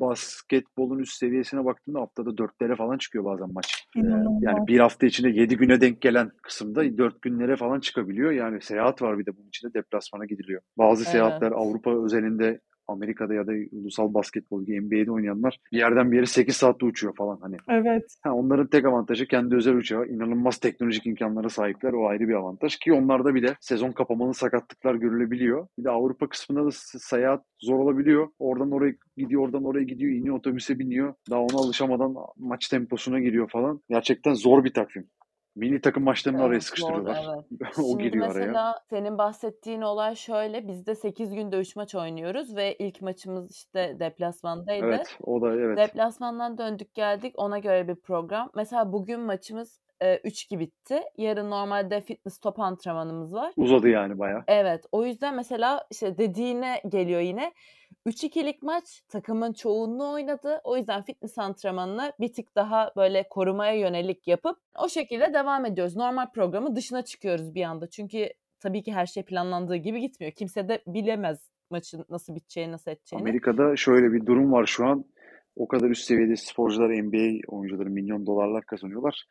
basketbolun 0.00 0.98
üst 0.98 1.12
seviyesine 1.12 1.64
baktığında 1.64 2.00
haftada 2.00 2.38
dörtlere 2.38 2.76
falan 2.76 2.98
çıkıyor 2.98 3.24
bazen 3.24 3.52
maç. 3.52 3.86
Ee, 3.96 4.00
İnanılmaz. 4.00 4.42
Yani 4.42 4.66
bir 4.66 4.80
hafta 4.80 5.06
içinde 5.06 5.28
yedi 5.28 5.56
güne 5.56 5.80
denk 5.80 6.00
gelen 6.00 6.30
kısımda 6.42 6.98
dört 6.98 7.22
günlere 7.22 7.56
falan 7.56 7.80
çıkabiliyor. 7.80 8.30
Yani 8.30 8.62
seyahat 8.62 9.02
var 9.02 9.18
bir 9.18 9.26
de 9.26 9.36
bunun 9.36 9.48
içinde 9.48 9.74
deplasmana 9.74 10.24
gidiliyor. 10.24 10.62
Bazı 10.78 11.02
Evet. 11.02 11.12
seyahatler 11.12 11.52
Avrupa 11.52 12.04
özelinde 12.04 12.60
Amerika'da 12.88 13.34
ya 13.34 13.46
da 13.46 13.52
ulusal 13.72 14.14
basketbol 14.14 14.64
gibi 14.64 14.80
NBA'de 14.80 15.10
oynayanlar 15.10 15.58
bir 15.72 15.78
yerden 15.78 16.12
bir 16.12 16.16
yere 16.16 16.26
8 16.26 16.56
saatte 16.56 16.86
uçuyor 16.86 17.14
falan 17.16 17.38
hani. 17.40 17.56
Evet. 17.68 18.16
Ha, 18.22 18.32
onların 18.32 18.66
tek 18.66 18.84
avantajı 18.84 19.26
kendi 19.26 19.54
özel 19.54 19.74
uçağı. 19.74 20.06
inanılmaz 20.06 20.58
teknolojik 20.58 21.06
imkanlara 21.06 21.48
sahipler. 21.48 21.92
O 21.92 22.08
ayrı 22.08 22.28
bir 22.28 22.34
avantaj 22.34 22.76
ki 22.76 22.92
onlarda 22.92 23.34
bir 23.34 23.42
de 23.42 23.56
sezon 23.60 23.92
kapamalı 23.92 24.34
sakatlıklar 24.34 24.94
görülebiliyor. 24.94 25.66
Bir 25.78 25.84
de 25.84 25.90
Avrupa 25.90 26.28
kısmında 26.28 26.66
da 26.66 26.70
seyahat 26.98 27.44
zor 27.60 27.78
olabiliyor. 27.78 28.28
Oradan 28.38 28.70
oraya 28.70 28.94
gidiyor, 29.16 29.42
oradan 29.42 29.64
oraya 29.64 29.84
gidiyor, 29.84 30.12
iniyor 30.12 30.36
otobüse 30.36 30.78
biniyor. 30.78 31.14
Daha 31.30 31.40
ona 31.40 31.56
alışamadan 31.56 32.14
maç 32.36 32.68
temposuna 32.68 33.20
giriyor 33.20 33.50
falan. 33.50 33.80
Gerçekten 33.90 34.34
zor 34.34 34.64
bir 34.64 34.74
takvim. 34.74 35.08
Milli 35.56 35.80
takım 35.80 36.04
maçlarını 36.04 36.42
araya 36.42 36.52
Evet, 36.52 36.62
sıkıştırıyorlar. 36.64 37.24
doğru, 37.24 37.44
evet. 37.60 37.78
o 37.78 37.82
Şimdi 37.82 38.02
giriyor 38.02 38.26
araya. 38.26 38.38
mesela 38.46 38.80
senin 38.90 39.18
bahsettiğin 39.18 39.80
olay 39.82 40.14
şöyle. 40.16 40.68
Biz 40.68 40.86
de 40.86 40.94
8 40.94 41.34
günde 41.34 41.58
3 41.58 41.76
maç 41.76 41.94
oynuyoruz 41.94 42.56
ve 42.56 42.74
ilk 42.74 43.02
maçımız 43.02 43.50
işte 43.50 43.96
deplasmandaydı. 44.00 44.86
Evet, 44.86 45.18
o 45.22 45.40
da 45.42 45.52
evet. 45.54 45.78
Deplasmandan 45.78 46.58
döndük 46.58 46.94
geldik. 46.94 47.34
Ona 47.36 47.58
göre 47.58 47.88
bir 47.88 47.94
program. 47.96 48.50
Mesela 48.54 48.92
bugün 48.92 49.20
maçımız 49.20 49.80
e, 50.00 50.16
3-2 50.16 50.58
bitti. 50.58 51.00
Yarın 51.18 51.50
normalde 51.50 52.00
fitness 52.00 52.38
top 52.38 52.60
antrenmanımız 52.60 53.34
var. 53.34 53.52
Uzadı 53.56 53.88
yani 53.88 54.18
bayağı. 54.18 54.44
Evet. 54.48 54.84
O 54.92 55.04
yüzden 55.04 55.36
mesela 55.36 55.86
işte 55.90 56.18
dediğine 56.18 56.82
geliyor 56.88 57.20
yine. 57.20 57.52
3-2'lik 58.06 58.62
maç 58.62 59.02
takımın 59.08 59.52
çoğunluğu 59.52 60.12
oynadı. 60.12 60.60
O 60.64 60.76
yüzden 60.76 61.02
fitness 61.02 61.38
antrenmanını 61.38 62.12
bir 62.20 62.32
tık 62.32 62.56
daha 62.56 62.92
böyle 62.96 63.28
korumaya 63.30 63.72
yönelik 63.72 64.28
yapıp 64.28 64.56
o 64.78 64.88
şekilde 64.88 65.34
devam 65.34 65.64
ediyoruz. 65.64 65.96
Normal 65.96 66.30
programı 66.30 66.76
dışına 66.76 67.02
çıkıyoruz 67.02 67.54
bir 67.54 67.62
anda. 67.62 67.90
Çünkü 67.90 68.28
tabii 68.60 68.82
ki 68.82 68.92
her 68.92 69.06
şey 69.06 69.22
planlandığı 69.22 69.76
gibi 69.76 70.00
gitmiyor. 70.00 70.32
Kimse 70.32 70.68
de 70.68 70.82
bilemez 70.86 71.50
maçın 71.70 72.04
nasıl 72.08 72.34
biteceğini, 72.34 72.72
nasıl 72.72 72.90
edeceğini. 72.90 73.22
Amerika'da 73.22 73.76
şöyle 73.76 74.12
bir 74.12 74.26
durum 74.26 74.52
var 74.52 74.66
şu 74.66 74.86
an. 74.86 75.04
O 75.56 75.68
kadar 75.68 75.90
üst 75.90 76.04
seviyede 76.04 76.36
sporcular, 76.36 76.90
NBA 76.90 77.56
oyuncuları 77.56 77.90
milyon 77.90 78.26
dolarlar 78.26 78.64
kazanıyorlar. 78.64 79.24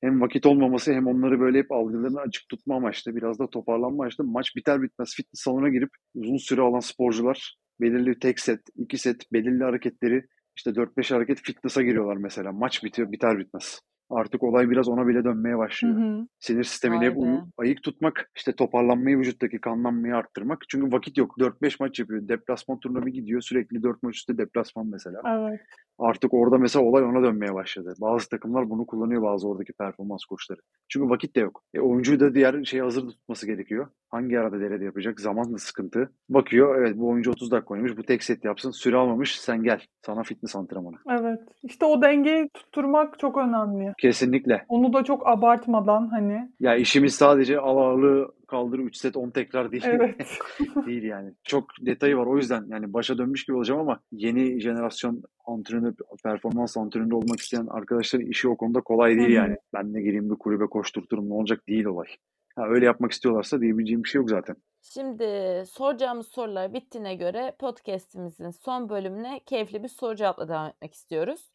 Hem 0.00 0.20
vakit 0.20 0.46
olmaması 0.46 0.92
hem 0.92 1.06
onları 1.06 1.40
böyle 1.40 1.58
hep 1.58 1.72
algılarını 1.72 2.20
açık 2.20 2.48
tutma 2.48 2.76
amaçlı, 2.76 3.16
biraz 3.16 3.38
da 3.38 3.50
toparlanma 3.50 4.04
amaçlı 4.04 4.24
maç 4.24 4.56
biter 4.56 4.82
bitmez 4.82 5.14
fitness 5.16 5.42
salonuna 5.42 5.68
girip 5.68 5.90
uzun 6.14 6.36
süre 6.36 6.60
alan 6.60 6.80
sporcular 6.80 7.56
belirli 7.80 8.18
tek 8.18 8.40
set, 8.40 8.60
iki 8.76 8.98
set, 8.98 9.32
belirli 9.32 9.64
hareketleri 9.64 10.26
işte 10.56 10.70
4-5 10.70 11.14
hareket 11.14 11.40
fitness'a 11.42 11.82
giriyorlar 11.82 12.16
mesela. 12.16 12.52
Maç 12.52 12.84
bitiyor, 12.84 13.12
biter 13.12 13.38
bitmez. 13.38 13.80
Artık 14.10 14.42
olay 14.42 14.70
biraz 14.70 14.88
ona 14.88 15.06
bile 15.06 15.24
dönmeye 15.24 15.54
Hı 15.54 15.58
başlıyor. 15.58 15.96
hı. 15.96 16.26
Sinir 16.38 16.64
sistemini 16.64 17.00
Vay 17.00 17.10
hep 17.10 17.18
uyu- 17.18 17.46
ayık 17.58 17.82
tutmak, 17.82 18.30
işte 18.36 18.52
toparlanmayı, 18.52 19.18
vücuttaki 19.18 19.60
kanlanmayı 19.60 20.16
arttırmak. 20.16 20.64
Çünkü 20.68 20.92
vakit 20.92 21.18
yok. 21.18 21.38
4-5 21.40 21.80
maç 21.80 21.98
yapıyor. 22.00 22.28
Deplasman 22.28 22.80
turuna 22.80 23.06
bir 23.06 23.12
gidiyor. 23.12 23.40
Sürekli 23.40 23.82
4 23.82 24.02
maç 24.02 24.16
üstte 24.16 24.38
deplasman 24.38 24.86
mesela. 24.86 25.20
Evet. 25.26 25.60
Artık 25.98 26.34
orada 26.34 26.58
mesela 26.58 26.84
olay 26.84 27.04
ona 27.04 27.22
dönmeye 27.22 27.54
başladı. 27.54 27.94
Bazı 28.00 28.28
takımlar 28.28 28.70
bunu 28.70 28.86
kullanıyor 28.86 29.22
bazı 29.22 29.48
oradaki 29.48 29.72
performans 29.72 30.24
koçları. 30.24 30.60
Çünkü 30.88 31.08
vakit 31.10 31.36
de 31.36 31.40
yok. 31.40 31.62
E, 31.74 31.80
oyuncuyu 31.80 32.20
da 32.20 32.34
diğer 32.34 32.64
şeyi 32.64 32.82
hazır 32.82 33.02
tutması 33.08 33.46
gerekiyor. 33.46 33.88
Hangi 34.16 34.38
arada 34.38 34.60
derede 34.60 34.84
yapacak? 34.84 35.20
Zaman 35.20 35.52
da 35.52 35.58
sıkıntı. 35.58 36.10
Bakıyor 36.28 36.80
evet 36.80 36.96
bu 36.98 37.08
oyuncu 37.08 37.30
30 37.30 37.50
dakika 37.50 37.74
oynamış. 37.74 37.96
Bu 37.96 38.02
tek 38.02 38.22
set 38.22 38.44
yapsın. 38.44 38.70
Süre 38.70 38.96
almamış. 38.96 39.40
Sen 39.40 39.62
gel. 39.62 39.80
Sana 40.06 40.22
fitness 40.22 40.56
antrenmanı. 40.56 40.96
Evet. 41.10 41.40
İşte 41.62 41.84
o 41.84 42.02
dengeyi 42.02 42.48
tutturmak 42.54 43.18
çok 43.18 43.38
önemli. 43.38 43.92
Kesinlikle. 43.98 44.64
Onu 44.68 44.92
da 44.92 45.04
çok 45.04 45.28
abartmadan 45.28 46.08
hani. 46.08 46.50
Ya 46.60 46.76
işimiz 46.76 47.14
sadece 47.14 47.58
al 47.58 47.76
ağırlığı 47.76 48.32
kaldır 48.48 48.78
3 48.78 48.96
set 48.96 49.16
10 49.16 49.30
tekrar 49.30 49.72
değil. 49.72 49.82
Evet. 49.86 50.38
değil 50.86 51.02
yani. 51.02 51.32
Çok 51.44 51.64
detayı 51.80 52.16
var 52.16 52.26
o 52.26 52.36
yüzden 52.36 52.64
yani 52.68 52.92
başa 52.92 53.18
dönmüş 53.18 53.44
gibi 53.44 53.56
olacağım 53.56 53.80
ama 53.80 54.00
yeni 54.12 54.60
jenerasyon 54.60 55.22
antrenör, 55.46 55.92
performans 56.24 56.76
antrenörü 56.76 57.14
olmak 57.14 57.40
isteyen 57.40 57.66
arkadaşların 57.66 58.26
işi 58.26 58.48
o 58.48 58.56
konuda 58.56 58.80
kolay 58.80 59.16
değil 59.16 59.28
Hı 59.28 59.32
hı. 59.32 59.34
yani. 59.34 59.56
Ben 59.74 59.94
de 59.94 60.02
gireyim 60.02 60.30
bir 60.30 60.36
kulübe 60.36 60.66
koşturturum 60.66 61.28
ne 61.28 61.34
olacak 61.34 61.68
değil 61.68 61.84
olay. 61.84 62.06
Ha, 62.56 62.62
öyle 62.68 62.84
yapmak 62.86 63.12
istiyorlarsa 63.12 63.60
diyebileceğim 63.60 64.04
bir 64.04 64.08
şey 64.08 64.18
yok 64.20 64.30
zaten. 64.30 64.56
Şimdi 64.82 65.62
soracağımız 65.66 66.28
sorular 66.28 66.72
bittiğine 66.74 67.14
göre 67.14 67.56
podcast'imizin 67.58 68.50
son 68.50 68.88
bölümüne 68.88 69.40
keyifli 69.46 69.82
bir 69.82 69.88
soru 69.88 70.16
cevapla 70.16 70.48
devam 70.48 70.68
etmek 70.68 70.94
istiyoruz. 70.94 71.52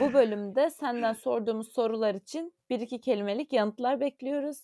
Bu 0.00 0.12
bölümde 0.12 0.70
senden 0.70 1.12
sorduğumuz 1.12 1.72
sorular 1.72 2.14
için 2.14 2.52
bir 2.70 2.80
iki 2.80 3.00
kelimelik 3.00 3.52
yanıtlar 3.52 4.00
bekliyoruz. 4.00 4.58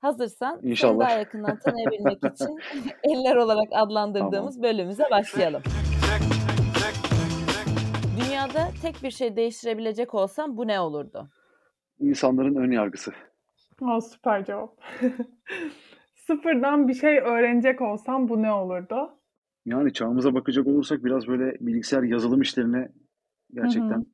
Hazırsan 0.00 0.58
seni 0.60 0.70
İnşallah. 0.70 1.00
daha 1.00 1.18
yakından 1.18 1.58
tanıyabilmek 1.58 2.18
için 2.34 2.58
eller 3.04 3.36
olarak 3.36 3.68
adlandırdığımız 3.72 4.62
bölümümüze 4.62 5.04
başlayalım. 5.10 5.62
Dünyada 8.20 8.68
tek 8.82 9.02
bir 9.02 9.10
şey 9.10 9.36
değiştirebilecek 9.36 10.14
olsam 10.14 10.56
bu 10.56 10.66
ne 10.66 10.80
olurdu? 10.80 11.28
İnsanların 12.00 12.54
ön 12.54 12.70
yargısı. 12.70 13.12
O 13.80 14.00
süper 14.00 14.44
cevap. 14.44 14.80
Sıfırdan 16.14 16.88
bir 16.88 16.94
şey 16.94 17.18
öğrenecek 17.18 17.80
olsam 17.80 18.28
bu 18.28 18.42
ne 18.42 18.52
olurdu? 18.52 19.18
Yani 19.66 19.92
çağımıza 19.92 20.34
bakacak 20.34 20.66
olursak 20.66 21.04
biraz 21.04 21.28
böyle 21.28 21.56
bilgisayar 21.60 22.02
yazılım 22.02 22.40
işlerine 22.42 22.88
gerçekten 23.54 23.96
Hı 23.96 24.00
hı. 24.00 24.04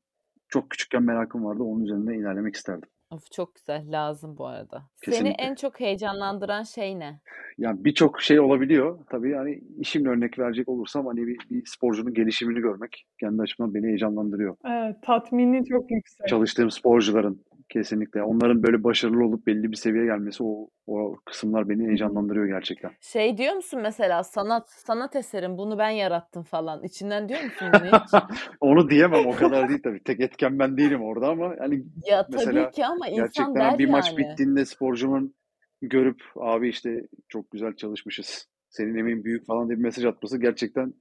çok 0.48 0.70
küçükken 0.70 1.02
merakım 1.02 1.44
vardı. 1.44 1.62
Onun 1.62 1.84
üzerinde 1.84 2.16
ilerlemek 2.16 2.54
isterdim. 2.54 2.88
Of 3.10 3.30
çok 3.32 3.54
güzel, 3.54 3.84
lazım 3.92 4.38
bu 4.38 4.46
arada. 4.46 4.82
Seni 4.96 5.14
Kesinlikle. 5.14 5.44
en 5.44 5.54
çok 5.54 5.80
heyecanlandıran 5.80 6.62
şey 6.62 6.98
ne? 6.98 7.20
Yani 7.58 7.84
birçok 7.84 8.22
şey 8.22 8.40
olabiliyor. 8.40 8.98
Tabii 9.10 9.30
yani 9.30 9.60
işimle 9.78 10.08
örnek 10.08 10.38
verecek 10.38 10.68
olursam 10.68 11.06
hani 11.06 11.26
bir, 11.26 11.38
bir 11.50 11.62
sporcunun 11.66 12.14
gelişimini 12.14 12.60
görmek 12.60 13.06
kendi 13.20 13.42
açımdan 13.42 13.74
beni 13.74 13.86
heyecanlandırıyor. 13.86 14.56
Evet, 14.64 14.96
tatmini 15.02 15.64
çok 15.64 15.90
yüksek. 15.90 16.28
Çalıştığım 16.28 16.70
sporcuların 16.70 17.44
kesinlikle 17.68 18.22
onların 18.22 18.62
böyle 18.62 18.84
başarılı 18.84 19.24
olup 19.24 19.46
belli 19.46 19.70
bir 19.70 19.76
seviyeye 19.76 20.06
gelmesi 20.06 20.42
o, 20.42 20.68
o 20.86 21.16
kısımlar 21.24 21.68
beni 21.68 21.86
heyecanlandırıyor 21.86 22.46
gerçekten. 22.46 22.90
Şey 23.00 23.38
diyor 23.38 23.54
musun 23.54 23.80
mesela 23.82 24.24
sanat 24.24 24.70
sanat 24.70 25.16
eserim 25.16 25.58
bunu 25.58 25.78
ben 25.78 25.90
yarattım 25.90 26.42
falan. 26.42 26.84
İçinden 26.84 27.28
diyor 27.28 27.40
musun 27.42 27.68
bunu 27.72 27.86
hiç? 27.86 28.22
Onu 28.60 28.90
diyemem 28.90 29.26
o 29.26 29.36
kadar 29.36 29.68
değil 29.68 29.80
tabii. 29.82 30.02
Tek 30.02 30.20
etken 30.20 30.58
ben 30.58 30.76
değilim 30.76 31.02
orada 31.02 31.28
ama 31.28 31.54
yani 31.60 31.84
Ya 32.06 32.26
tabii 32.26 32.36
Mesela 32.36 32.70
ki 32.70 32.86
ama 32.86 33.08
insan 33.08 33.24
gerçekten 33.24 33.54
der 33.54 33.78
bir 33.78 33.88
maç 33.88 34.06
yani. 34.08 34.18
bittiğinde 34.18 34.64
sporcumun 34.64 35.34
görüp 35.82 36.22
abi 36.36 36.68
işte 36.68 37.08
çok 37.28 37.50
güzel 37.50 37.76
çalışmışız. 37.76 38.48
Senin 38.70 38.94
emeğin 38.94 39.24
büyük 39.24 39.46
falan 39.46 39.68
diye 39.68 39.78
bir 39.78 39.82
mesaj 39.84 40.04
atması 40.04 40.40
gerçekten 40.40 40.94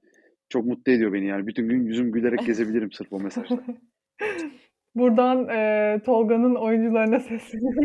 çok 0.48 0.64
mutlu 0.66 0.92
ediyor 0.92 1.12
beni 1.12 1.26
yani. 1.26 1.46
Bütün 1.46 1.68
gün 1.68 1.86
yüzüm 1.86 2.12
gülerek 2.12 2.46
gezebilirim 2.46 2.92
sırf 2.92 3.12
o 3.12 3.20
mesajla. 3.20 3.58
Buradan 4.98 5.48
eee, 5.48 6.00
Tolga'nın 6.06 6.54
oyuncularına 6.54 7.20
sesleniyorum. 7.20 7.84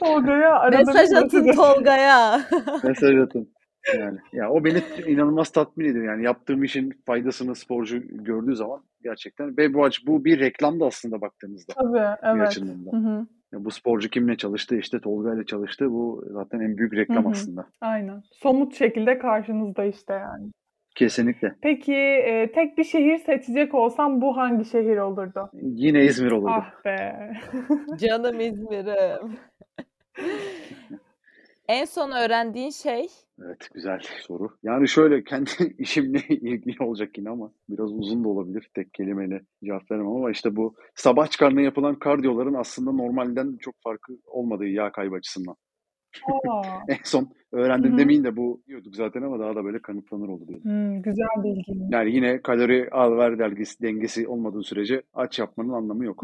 Tolga'ya 0.00 0.58
arada 0.58 0.78
Mesaj 0.78 1.12
atın 1.24 1.52
Tolga'ya. 1.52 2.40
Mesaj 2.84 3.16
atın. 3.16 3.48
Yani 3.98 4.18
ya 4.32 4.50
o 4.50 4.64
beni 4.64 4.78
inanılmaz 5.06 5.50
tatmin 5.50 5.84
ediyor. 5.86 6.04
Yani 6.04 6.24
yaptığım 6.24 6.64
işin 6.64 6.92
faydasını 7.06 7.54
sporcu 7.54 7.98
gördüğü 8.02 8.56
zaman 8.56 8.80
gerçekten 9.04 9.56
ve 9.56 9.74
bu 9.74 9.84
aç 9.84 10.06
bu 10.06 10.24
bir 10.24 10.40
reklam 10.40 10.80
da 10.80 10.86
aslında 10.86 11.20
baktığımızda 11.20 11.72
Tabii, 11.76 12.16
evet. 12.36 12.48
açımdan 12.48 12.86
da. 12.86 12.90
Hı 12.92 12.96
hı, 12.96 13.26
Ya 13.52 13.64
bu 13.64 13.70
sporcu 13.70 14.08
kimle 14.08 14.36
çalıştı? 14.36 14.76
İşte 14.76 15.00
Tolga 15.00 15.34
ile 15.34 15.44
çalıştı. 15.44 15.90
Bu 15.90 16.24
zaten 16.30 16.60
en 16.60 16.76
büyük 16.78 16.94
reklam 16.94 17.24
Hı 17.24 17.28
hı. 17.28 17.32
aslında. 17.32 17.66
aynen. 17.80 18.22
Somut 18.32 18.74
şekilde 18.74 19.18
karşınızda 19.18 19.84
işte 19.84 20.12
yani. 20.12 20.50
Kesinlikle. 20.94 21.54
Peki 21.62 21.92
eee, 21.92 22.52
tek 22.52 22.78
bir 22.78 22.84
şehir 22.84 23.18
seçecek 23.18 23.74
olsam 23.74 24.20
bu 24.20 24.36
hangi 24.36 24.64
şehir 24.64 24.96
olurdu? 24.96 25.50
Yine 25.52 26.04
İzmir 26.04 26.30
olurdu. 26.30 26.52
Ah 26.54 26.84
be. 26.84 27.32
Canım 27.96 28.40
İzmir'im. 28.40 29.38
en 31.68 31.84
son 31.84 32.10
öğrendiğin 32.10 32.70
şey 32.70 33.06
Evet, 33.46 33.68
güzel 33.74 34.00
soru. 34.20 34.56
Yani 34.62 34.88
şöyle 34.88 35.24
kendi 35.24 35.50
işimle 35.78 36.18
ilgili 36.28 36.84
olacak 36.84 37.18
yine 37.18 37.30
ama 37.30 37.52
biraz 37.68 37.92
uzun 37.92 38.24
da 38.24 38.28
olabilir. 38.28 38.70
Tek 38.74 38.94
kelimeyle 38.94 39.40
cevap 39.64 39.90
veremem 39.90 40.12
ama 40.16 40.30
işte 40.30 40.56
bu 40.56 40.74
sabah 40.94 41.30
çıkarına 41.30 41.60
yapılan 41.60 41.98
kardiyoların 41.98 42.54
aslında 42.54 42.92
normalden 42.92 43.56
çok 43.60 43.74
farkı 43.84 44.12
olmadığı 44.26 44.66
yağ 44.66 44.92
kaybı 44.92 45.14
açısından. 45.14 45.56
En 46.88 46.96
son 47.04 47.28
öğrendim 47.52 47.90
Hı 47.90 47.94
hı. 47.94 47.98
demeyin 47.98 48.24
de 48.24 48.36
bu 48.36 48.62
diyorduk 48.66 48.96
zaten 48.96 49.22
ama 49.22 49.38
daha 49.38 49.56
da 49.56 49.64
böyle 49.64 49.78
kanıtlanır 49.78 50.28
oldu 50.28 50.52
hmm, 50.62 51.02
güzel 51.02 51.44
bilgi. 51.44 51.72
Yani 51.90 52.14
yine 52.14 52.42
kalori 52.42 52.88
al 52.90 53.16
ver 53.16 53.38
dengesi, 53.38 53.82
dengesi 53.82 54.28
olmadığı 54.28 54.62
sürece 54.62 55.02
aç 55.14 55.38
yapmanın 55.38 55.72
anlamı 55.72 56.04
yok. 56.04 56.22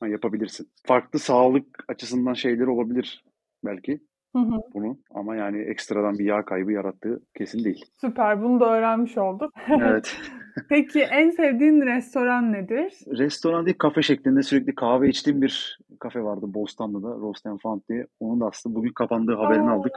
Ha, 0.00 0.08
yapabilirsin. 0.08 0.68
Farklı 0.84 1.18
sağlık 1.18 1.84
açısından 1.88 2.34
şeyler 2.34 2.66
olabilir 2.66 3.24
belki 3.64 4.00
Hı 4.36 4.38
hı. 4.38 4.60
bunun 4.74 5.02
ama 5.14 5.36
yani 5.36 5.62
ekstradan 5.62 6.18
bir 6.18 6.24
yağ 6.24 6.44
kaybı 6.44 6.72
yarattığı 6.72 7.22
kesin 7.36 7.64
değil. 7.64 7.84
Süper, 8.00 8.42
bunu 8.42 8.60
da 8.60 8.74
öğrenmiş 8.74 9.18
olduk. 9.18 9.52
Evet. 9.80 10.16
Peki 10.68 11.00
en 11.00 11.30
sevdiğin 11.30 11.80
restoran 11.80 12.52
nedir? 12.52 12.92
Restoran 13.06 13.66
değil 13.66 13.78
kafe 13.78 14.02
şeklinde 14.02 14.42
sürekli 14.42 14.74
kahve 14.74 15.08
içtiğim 15.08 15.42
bir 15.42 15.78
kafe 16.00 16.22
vardı 16.22 16.46
Bostanlı'da 16.48 17.08
Roast 17.08 17.46
and 17.46 17.58
Found 17.58 17.80
diye. 17.88 18.06
Onun 18.20 18.40
da 18.40 18.46
aslında 18.46 18.76
bugün 18.76 18.92
kapandığı 18.92 19.34
haberini 19.34 19.70
Aa, 19.70 19.74
aldık. 19.74 19.92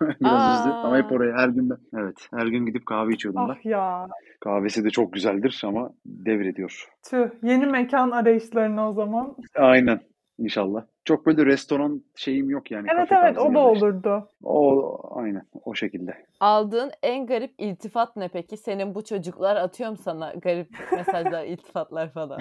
Biraz 0.20 0.48
üzdü 0.48 0.76
ama 0.82 0.96
hep 0.96 1.12
oraya 1.12 1.36
her 1.36 1.48
gün 1.48 1.70
ben, 1.70 1.78
evet 2.00 2.28
her 2.34 2.46
gün 2.46 2.66
gidip 2.66 2.86
kahve 2.86 3.12
içiyordum 3.12 3.48
ben. 3.48 3.54
Ah 3.54 3.64
ya, 3.66 4.08
Kahvesi 4.40 4.84
de 4.84 4.90
çok 4.90 5.12
güzeldir 5.12 5.62
ama 5.64 5.90
devrediyor. 6.06 6.88
tüh. 7.10 7.28
Yeni 7.42 7.66
mekan 7.66 8.10
arayışlarına 8.10 8.90
o 8.90 8.92
zaman. 8.92 9.36
Aynen 9.56 10.00
inşallah. 10.38 10.84
Çok 11.04 11.26
böyle 11.26 11.46
restoran 11.46 12.02
şeyim 12.16 12.50
yok 12.50 12.70
yani 12.70 12.86
Evet 12.94 13.08
kafe 13.08 13.26
evet, 13.26 13.38
o 13.38 13.40
da 13.40 13.54
da 13.54 13.72
işte. 13.72 13.86
olurdu. 13.86 14.28
O 14.42 14.98
aynen 15.20 15.42
o 15.64 15.74
şekilde. 15.74 16.26
aldığın 16.40 16.90
en 17.02 17.26
garip 17.26 17.54
iltifat 17.58 18.16
ne 18.16 18.28
peki? 18.28 18.56
Senin 18.56 18.94
bu 18.94 19.04
çocuklar 19.04 19.56
atıyor 19.56 19.90
mu 19.90 19.96
sana 19.96 20.32
garip 20.34 20.68
mesajlar, 20.92 21.44
iltifatlar 21.46 22.12
falan? 22.12 22.38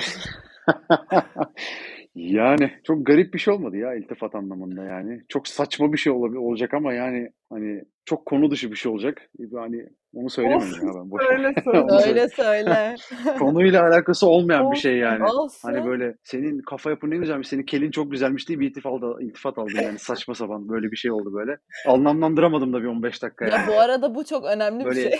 Yani 2.15 2.71
çok 2.83 3.05
garip 3.05 3.33
bir 3.33 3.39
şey 3.39 3.53
olmadı 3.53 3.77
ya 3.77 3.93
iltifat 3.95 4.35
anlamında 4.35 4.83
yani. 4.83 5.21
Çok 5.29 5.47
saçma 5.47 5.93
bir 5.93 5.97
şey 5.97 6.13
olabilir, 6.13 6.39
olacak 6.39 6.73
ama 6.73 6.93
yani 6.93 7.29
hani 7.49 7.81
çok 8.05 8.25
konu 8.25 8.51
dışı 8.51 8.71
bir 8.71 8.75
şey 8.75 8.91
olacak. 8.91 9.21
Hani 9.55 9.85
onu 10.13 10.29
söylemedim 10.29 10.87
ya 10.87 10.93
ben. 10.95 11.11
Boş 11.11 11.21
ver. 11.21 11.27
Söyle. 11.27 11.53
Onu 11.81 12.29
Söyle. 12.29 12.95
Konuyla 13.39 13.87
alakası 13.87 14.27
olmayan 14.27 14.71
bir 14.71 14.77
şey 14.77 14.97
yani. 14.97 15.23
Olsun. 15.23 15.69
Hani 15.69 15.85
böyle 15.85 16.15
senin 16.23 16.59
kafa 16.59 16.89
yapın 16.89 17.11
ne 17.11 17.17
güzelmiş, 17.17 17.47
senin 17.47 17.63
kelin 17.63 17.91
çok 17.91 18.11
güzelmiş 18.11 18.49
diye 18.49 18.59
bir 18.59 18.69
iltifat, 18.69 18.93
aldı, 18.93 19.17
iltifat 19.21 19.57
aldım 19.57 19.75
yani 19.81 19.99
saçma 19.99 20.35
sapan 20.35 20.69
böyle 20.69 20.91
bir 20.91 20.97
şey 20.97 21.11
oldu 21.11 21.33
böyle. 21.33 21.57
Anlamlandıramadım 21.87 22.73
da 22.73 22.81
bir 22.81 22.87
15 22.87 23.23
dakika 23.23 23.45
Ya 23.45 23.51
yani. 23.51 23.67
bu 23.67 23.79
arada 23.79 24.15
bu 24.15 24.25
çok 24.25 24.45
önemli 24.45 24.79
bir 24.79 24.85
Böyle 24.85 25.01
şey. 25.01 25.19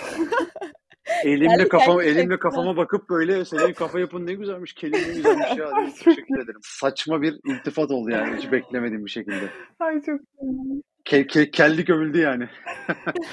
elimle 1.24 1.48
Kendi 1.48 1.68
kafama 1.68 2.04
elimle 2.04 2.38
kafama 2.38 2.76
bakıp 2.76 3.10
böyle 3.10 3.44
senin 3.44 3.72
kafa 3.72 4.00
yapın 4.00 4.26
ne 4.26 4.34
güzelmiş, 4.34 4.72
kelin 4.72 4.92
ne 4.92 5.14
güzelmiş 5.14 5.56
ya 5.58 5.70
teşekkür 6.04 6.38
ederim. 6.38 6.60
Saçma 6.62 7.22
bir 7.22 7.40
iltifat 7.44 7.90
oldu 7.90 8.10
yani 8.10 8.36
hiç 8.36 8.52
beklemediğim 8.52 9.04
bir 9.04 9.10
şekilde. 9.10 9.48
Ay 9.80 10.02
çok. 10.02 10.20
Ke, 11.04 11.26
ke, 11.26 11.50
kellik 11.50 11.90
övüldü 11.90 12.18
yani. 12.18 12.44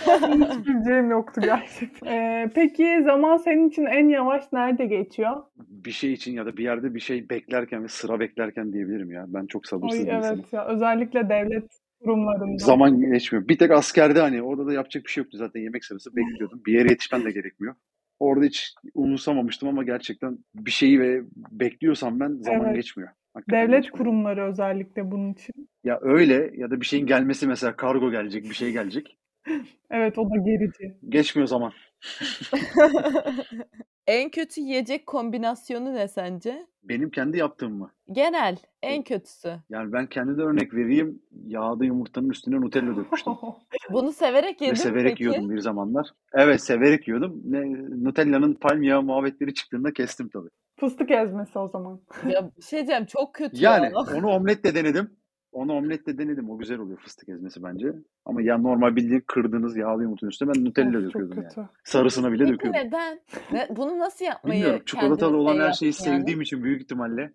Hiç 0.06 0.68
bileceğim 0.68 1.12
yoktu 1.12 1.42
gerçekten. 1.44 2.12
Ee, 2.12 2.52
peki 2.56 3.02
zaman 3.06 3.38
senin 3.38 3.70
için 3.70 3.86
en 3.86 4.10
yavaş 4.10 4.54
nerede 4.54 4.86
geçiyor? 4.86 5.44
Bir 5.58 5.92
şey 5.92 6.14
için 6.14 6.34
ya 6.34 6.46
da 6.46 6.58
bir 6.58 6.64
yerde 6.64 6.94
bir 6.94 7.00
şey 7.00 7.30
beklerken 7.30 7.84
ve 7.84 7.88
sıra 7.88 8.20
beklerken 8.20 8.74
diyebilirim 8.74 9.12
ya. 9.12 9.26
Ben 9.28 9.46
çok 9.46 9.68
sabırsız 9.68 10.00
bir 10.00 10.12
insanım. 10.12 10.40
evet 10.40 10.54
ya 10.54 10.66
özellikle 10.66 11.30
devlet 11.30 11.81
kurumlarında. 12.04 12.58
Zaman 12.66 13.02
geçmiyor. 13.14 13.48
Bir 13.48 13.58
tek 13.58 13.72
askerde 13.72 14.20
hani 14.20 14.42
orada 14.42 14.66
da 14.68 14.74
yapacak 14.74 15.06
bir 15.06 15.10
şey 15.10 15.22
yoktu 15.24 15.38
zaten 15.38 15.62
yemek 15.62 15.86
sırası 15.86 16.16
bekliyordum. 16.16 16.62
Bir 16.66 16.74
yere 16.74 16.90
yetişmen 16.90 17.26
de 17.26 17.32
gerekmiyor. 17.32 17.76
Orada 18.20 18.46
hiç 18.46 18.74
umursamamıştım 18.94 19.70
ama 19.70 19.84
gerçekten 19.84 20.38
bir 20.56 20.72
şeyi 20.72 21.00
ve 21.00 21.22
bekliyorsam 21.52 22.20
ben 22.20 22.38
zaman 22.40 22.66
Evet. 22.66 22.76
geçmiyor. 22.76 23.10
Hakikaten 23.34 23.68
Devlet 23.68 23.84
geçmiyor. 23.84 23.98
kurumları 23.98 24.50
özellikle 24.50 25.12
bunun 25.12 25.34
için. 25.34 25.70
Ya 25.84 26.00
öyle 26.02 26.52
ya 26.56 26.72
da 26.72 26.82
bir 26.82 26.86
şeyin 26.86 27.06
gelmesi 27.06 27.48
mesela 27.48 27.76
kargo 27.76 28.12
gelecek, 28.12 28.44
bir 28.44 28.54
şey 28.56 28.72
gelecek. 28.72 29.18
Evet 29.94 30.18
o 30.18 30.26
da 30.30 30.36
gerici. 30.46 30.96
Geçmiyor 31.10 31.48
zaman. 31.48 31.72
En 34.08 34.30
kötü 34.30 34.62
yiyecek 34.62 35.08
kombinasyonu 35.08 35.94
ne 35.96 36.08
sence? 36.08 36.66
Benim 36.84 37.10
kendi 37.10 37.38
yaptığım 37.38 37.74
mı? 37.74 37.92
Genel 38.12 38.58
en 38.82 39.04
kötüsü. 39.04 39.56
Yani 39.70 39.94
ben 39.94 40.08
kendime 40.08 40.44
örnek 40.44 40.74
vereyim. 40.74 41.22
Yağda 41.46 41.86
yumurtanın 41.86 42.30
üstüne 42.30 42.62
Nutella 42.62 42.96
dökmüştüm. 42.96 43.34
Bunu 43.92 44.12
severek 44.12 44.62
Ve 44.62 44.66
yedin 44.66 44.72
mi 44.72 44.78
severek 44.78 45.10
peki? 45.10 45.24
yiyordum 45.24 45.50
bir 45.50 45.60
zamanlar. 45.60 46.08
Evet 46.34 46.62
severek 46.62 47.08
yiyordum. 47.08 47.42
Ne, 47.46 47.62
Nutella'nın 48.04 48.54
palm 48.54 48.84
yağı 48.84 49.02
muhabbetleri 49.04 49.54
çıktığında 49.54 49.94
kestim 49.94 50.30
tabii. 50.30 50.50
Fıstık 50.80 51.12
ezmesi 51.12 51.60
o 51.60 51.68
zaman. 51.68 52.02
Ya 52.28 52.52
bir 52.58 52.62
şey 52.62 52.80
diyeceğim 52.80 53.06
çok 53.06 53.36
kötü 53.36 53.64
Yani 53.64 53.86
ya. 53.86 53.92
onu 54.18 54.28
omletle 54.28 54.76
denedim. 54.76 55.10
Onu 55.52 55.74
omletle 55.74 56.18
denedim. 56.18 56.50
O 56.50 56.58
güzel 56.58 56.80
oluyor 56.80 56.98
fıstık 57.00 57.30
ezmesi 57.30 57.64
bence. 57.64 57.94
Ama 58.26 58.42
ya 58.42 58.58
normal 58.58 58.96
bildiğin 58.96 59.24
kırdığınız 59.28 59.78
yağlı 59.78 60.04
yumurtanın 60.04 60.32
üstüne 60.32 60.54
ben 60.56 60.66
Nutella 60.66 60.98
Of, 60.98 61.04
döküyordum 61.04 61.44
yani. 61.44 61.68
Sarısına 61.84 62.32
bile 62.32 62.44
Peki 62.44 62.54
döküyordum. 62.54 62.82
neden? 62.82 63.22
Ne, 63.52 63.68
bunu 63.76 64.00
nasıl 64.00 64.26
yapmayı 64.26 64.60
Bilmiyorum. 64.60 64.84
Çikolatalı 64.86 65.38
olan 65.38 65.60
her 65.60 65.74
şeyi 65.74 65.88
yani? 65.88 65.94
sevdiğim 65.94 66.42
için 66.42 66.64
büyük 66.64 66.82
ihtimalle. 66.82 67.34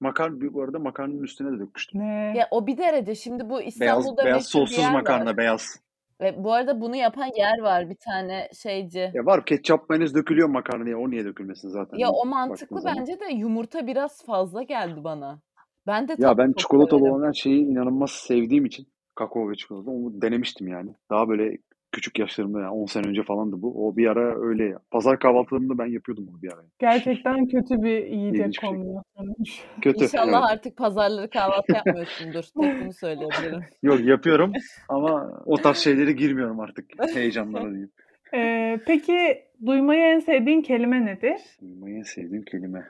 Makarna, 0.00 0.54
bu 0.54 0.62
arada 0.62 0.78
makarnanın 0.78 1.22
üstüne 1.22 1.52
de 1.52 1.58
dökmüştüm. 1.60 2.00
Ne? 2.00 2.34
Ya 2.36 2.48
o 2.50 2.66
bir 2.66 2.78
derece. 2.78 3.14
Şimdi 3.14 3.50
bu 3.50 3.58
Beyaz, 3.58 3.72
İstanbul'da 3.72 4.24
beyaz 4.24 4.38
bir 4.38 4.44
sossuz 4.44 4.90
makarna, 4.92 5.30
var. 5.30 5.36
beyaz. 5.36 5.80
Ve 6.20 6.44
bu 6.44 6.52
arada 6.52 6.80
bunu 6.80 6.96
yapan 6.96 7.30
yer 7.36 7.58
var 7.58 7.90
bir 7.90 7.96
tane 8.04 8.48
şeyci. 8.62 9.10
Ya 9.14 9.26
var 9.26 9.44
ketçap 9.44 9.88
mayonez 9.90 10.14
dökülüyor 10.14 10.48
makarnaya. 10.48 10.98
O 10.98 11.10
niye 11.10 11.24
dökülmesin 11.24 11.68
zaten? 11.68 11.98
Ya 11.98 12.10
o 12.10 12.26
mantıklı 12.26 12.80
zaman. 12.80 12.96
bence 12.98 13.20
de 13.20 13.24
yumurta 13.32 13.86
biraz 13.86 14.24
fazla 14.24 14.62
geldi 14.62 15.04
bana. 15.04 15.40
Ben 15.86 16.08
de 16.08 16.14
Ya 16.18 16.38
ben 16.38 16.46
çok 16.46 16.58
çikolatalı 16.58 17.00
severim. 17.00 17.14
olan 17.14 17.26
her 17.28 17.32
şeyi 17.32 17.64
inanılmaz 17.64 18.10
sevdiğim 18.10 18.64
için 18.66 18.86
kakao 19.14 19.50
ve 19.50 19.54
çikolata 19.54 19.90
onu 19.90 20.22
denemiştim 20.22 20.68
yani. 20.68 20.90
Daha 21.10 21.28
böyle 21.28 21.56
küçük 21.92 22.18
yaşlarımda 22.18 22.60
yani 22.60 22.70
10 22.70 22.86
sene 22.86 23.06
önce 23.08 23.22
falandı 23.22 23.56
bu. 23.62 23.88
O 23.88 23.96
bir 23.96 24.06
ara 24.06 24.48
öyle 24.48 24.64
ya. 24.64 24.78
Pazar 24.90 25.18
kahvaltılarımda 25.18 25.78
ben 25.78 25.86
yapıyordum 25.86 26.26
bunu 26.28 26.42
bir 26.42 26.52
ara. 26.52 26.62
Gerçekten 26.78 27.46
kötü 27.46 27.82
bir 27.82 28.06
yiyecek 28.06 28.40
İlginç 28.40 28.56
bir 28.56 28.60
şey. 28.60 28.70
kombinasyonmuş. 28.70 29.64
Kötü. 29.82 30.04
İnşallah 30.04 30.40
evet. 30.40 30.52
artık 30.52 30.76
pazarları 30.76 31.30
kahvaltı 31.30 31.72
yapmıyorsundur. 31.74 32.44
Tek 32.60 32.80
bunu 32.82 32.92
söyleyebilirim. 32.92 33.60
Yok 33.82 34.00
yapıyorum 34.00 34.52
ama 34.88 35.42
o 35.46 35.56
tarz 35.56 35.76
şeylere 35.76 36.12
girmiyorum 36.12 36.60
artık. 36.60 36.84
Heyecanlara 37.14 37.70
diyeyim. 37.70 37.90
Ee, 38.34 38.78
peki 38.86 39.42
duymayı 39.66 40.00
en 40.00 40.18
sevdiğin 40.18 40.62
kelime 40.62 41.04
nedir? 41.06 41.40
Duymayı 41.60 41.96
en 41.96 42.02
sevdiğim 42.02 42.42
kelime. 42.44 42.88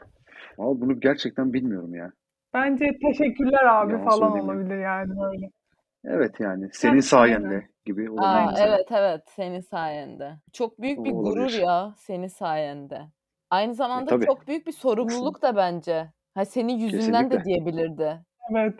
Ama 0.58 0.80
bunu 0.80 1.00
gerçekten 1.00 1.52
bilmiyorum 1.52 1.94
ya. 1.94 2.12
Bence 2.54 2.98
teşekkürler 3.02 3.64
abi 3.64 3.92
Yalan 3.92 4.04
falan 4.04 4.40
olabilir 4.40 4.78
yani 4.78 5.10
böyle. 5.20 5.50
Evet 6.04 6.40
yani 6.40 6.68
senin 6.72 6.92
aynen. 6.92 7.00
sayende 7.00 7.68
gibi 7.84 8.10
olabilir 8.10 8.24
Aa 8.24 8.46
mesela. 8.50 8.76
evet 8.76 8.92
evet 8.92 9.22
senin 9.28 9.60
sayende. 9.60 10.32
Çok 10.52 10.80
büyük 10.80 10.98
bir 10.98 11.10
O 11.10 11.22
gurur 11.22 11.40
olabilir. 11.40 11.62
ya 11.62 11.94
senin 11.98 12.26
sayende. 12.26 13.00
Aynı 13.50 13.70
E, 13.70 13.74
zamanda 13.74 14.10
tabii. 14.10 14.24
çok 14.26 14.48
büyük 14.48 14.66
bir 14.66 14.72
sorumluluk 14.72 15.42
da 15.42 15.56
bence. 15.56 16.10
Ha 16.34 16.44
senin 16.44 16.78
yüzünden 16.78 17.30
de 17.30 17.36
Kesinlikle. 17.36 17.44
diyebilirdi. 17.44 18.20
Evet. 18.50 18.74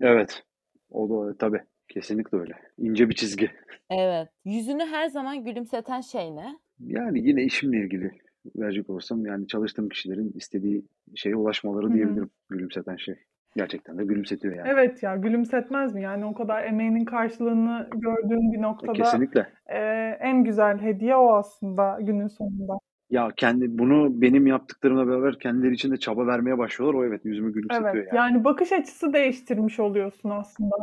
Evet. 0.00 0.42
O 0.90 1.10
da 1.10 1.36
tabii. 1.38 1.62
Kesinlikle 1.88 2.38
öyle. 2.38 2.54
İnce 2.78 3.08
bir 3.08 3.14
çizgi. 3.14 3.50
Evet. 3.90 4.28
Yüzünü 4.44 4.86
her 4.86 5.06
zaman 5.08 5.44
gülümseten 5.44 6.00
şey 6.00 6.36
ne? 6.36 6.58
Yani 6.80 7.28
yine 7.28 7.42
işimle 7.44 7.78
ilgili 7.78 8.10
verecek 8.56 8.90
olursam 8.90 9.26
yani 9.26 9.46
çalıştığım 9.46 9.88
kişilerin 9.88 10.32
istediği 10.34 10.84
şeye 11.14 11.36
ulaşmaları 11.36 11.86
Hı 11.86 11.90
hı. 11.90 11.94
diyebilirim 11.94 12.30
gülümseten 12.48 12.96
şey. 12.96 13.14
Gerçekten 13.56 13.98
de 13.98 14.04
gülümsetiyor 14.04 14.56
yani. 14.56 14.68
Evet 14.68 15.02
ya 15.02 15.16
gülümsetmez 15.16 15.94
mi? 15.94 16.02
Yani 16.02 16.24
o 16.24 16.34
kadar 16.34 16.64
emeğinin 16.64 17.04
karşılığını 17.04 17.88
gördüğün 17.94 18.52
bir 18.52 18.62
noktada 18.62 18.92
Kesinlikle. 18.92 19.46
e, 19.66 19.78
en 20.20 20.44
güzel 20.44 20.78
hediye 20.78 21.16
o 21.16 21.34
aslında 21.34 21.98
günün 22.00 22.26
sonunda. 22.26 22.78
Ya 23.10 23.28
kendi 23.36 23.78
bunu 23.78 24.22
benim 24.22 24.46
yaptıklarımla 24.46 25.06
beraber 25.08 25.38
kendileri 25.38 25.74
için 25.74 25.90
de 25.90 25.96
çaba 25.96 26.26
vermeye 26.26 26.58
başlıyorlar. 26.58 27.00
O 27.00 27.04
evet 27.04 27.20
yüzümü 27.24 27.52
gülümsetiyor 27.52 27.94
Evet. 27.94 28.08
yani. 28.12 28.16
Yani 28.16 28.44
bakış 28.44 28.72
açısı 28.72 29.12
değiştirmiş 29.12 29.80
oluyorsun 29.80 30.30
aslında 30.30 30.76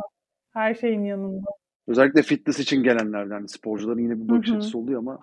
her 0.52 0.74
şeyin 0.74 1.04
yanında. 1.04 1.46
Özellikle 1.86 2.22
fitness 2.22 2.60
için 2.60 2.82
gelenlerden 2.82 3.46
sporcuların 3.46 3.98
yine 3.98 4.20
bir 4.20 4.28
bakış 4.28 4.50
hı. 4.50 4.56
açısı 4.56 4.78
oluyor 4.78 4.98
ama 4.98 5.18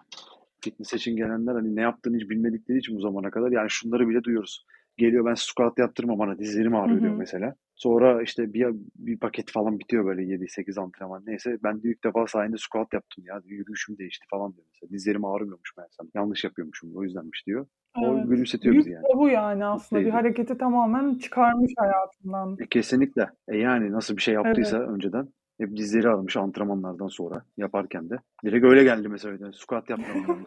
fitness 0.64 0.94
için 0.94 1.16
gelenler 1.16 1.54
hani 1.54 1.76
ne 1.76 1.82
yaptığını 1.82 2.18
hiç 2.18 2.30
bilmedikleri 2.30 2.78
için 2.78 2.96
bu 2.96 3.00
zamana 3.00 3.32
kadar 3.32 3.52
yani 3.52 3.70
şunları 3.70 4.10
bile 4.10 4.24
duyuyoruz. 4.24 4.66
Geliyor 4.98 5.26
ben 5.26 5.34
squat 5.34 5.80
yaptırmam 5.80 6.20
bana 6.20 6.40
dizlerim 6.40 6.76
ağrıyor 6.76 7.02
diyor 7.02 7.16
mesela. 7.16 7.56
Sonra 7.76 8.22
işte 8.22 8.54
bir, 8.54 8.68
bir 8.96 9.20
paket 9.20 9.52
falan 9.52 9.80
bitiyor 9.80 10.06
böyle 10.06 10.22
7-8 10.22 10.82
antrenman 10.82 11.24
neyse. 11.26 11.58
Ben 11.64 11.84
de 11.84 11.90
ilk 11.90 12.04
defa 12.04 12.28
sayende 12.28 12.56
squat 12.58 12.94
yaptım 12.94 13.24
ya. 13.28 13.42
Yürüyüşüm 13.46 13.98
değişti 13.98 14.26
falan 14.30 14.54
diyor 14.54 14.66
mesela. 14.74 14.90
Dizlerim 14.90 15.26
ağrımıyormuş 15.26 15.78
meğersem. 15.78 16.08
Yanlış 16.16 16.44
yapıyormuşum 16.44 16.96
o 16.96 17.04
yüzdenmiş 17.04 17.48
diyor. 17.48 17.68
O 17.98 18.16
Evet. 18.16 18.30
gülümsetiyor 18.30 18.76
bizi 18.76 18.92
yani. 18.92 19.04
bu 19.16 19.30
yani 19.30 19.66
aslında. 19.66 20.00
Bir 20.00 20.06
ediyor. 20.06 20.16
hareketi 20.16 20.58
tamamen 20.58 21.16
çıkarmış 21.16 21.74
hayatından. 21.78 22.58
E, 22.60 22.66
kesinlikle. 22.66 23.30
E 23.48 23.58
yani 23.58 23.92
nasıl 23.92 24.18
bir 24.18 24.22
şey 24.22 24.34
Evet. 24.34 24.46
yaptıysa 24.46 24.78
önceden 24.80 25.28
hep 25.58 25.78
dizleri 25.78 26.10
ağrımış 26.10 26.38
antrenmanlardan 26.38 27.08
sonra 27.08 27.46
yaparken 27.58 28.10
de. 28.10 28.16
Direkt 28.46 28.66
öyle 28.66 28.84
geldi 28.84 29.08
mesela. 29.10 29.52
Squat 29.54 29.90
yapmam 29.90 30.46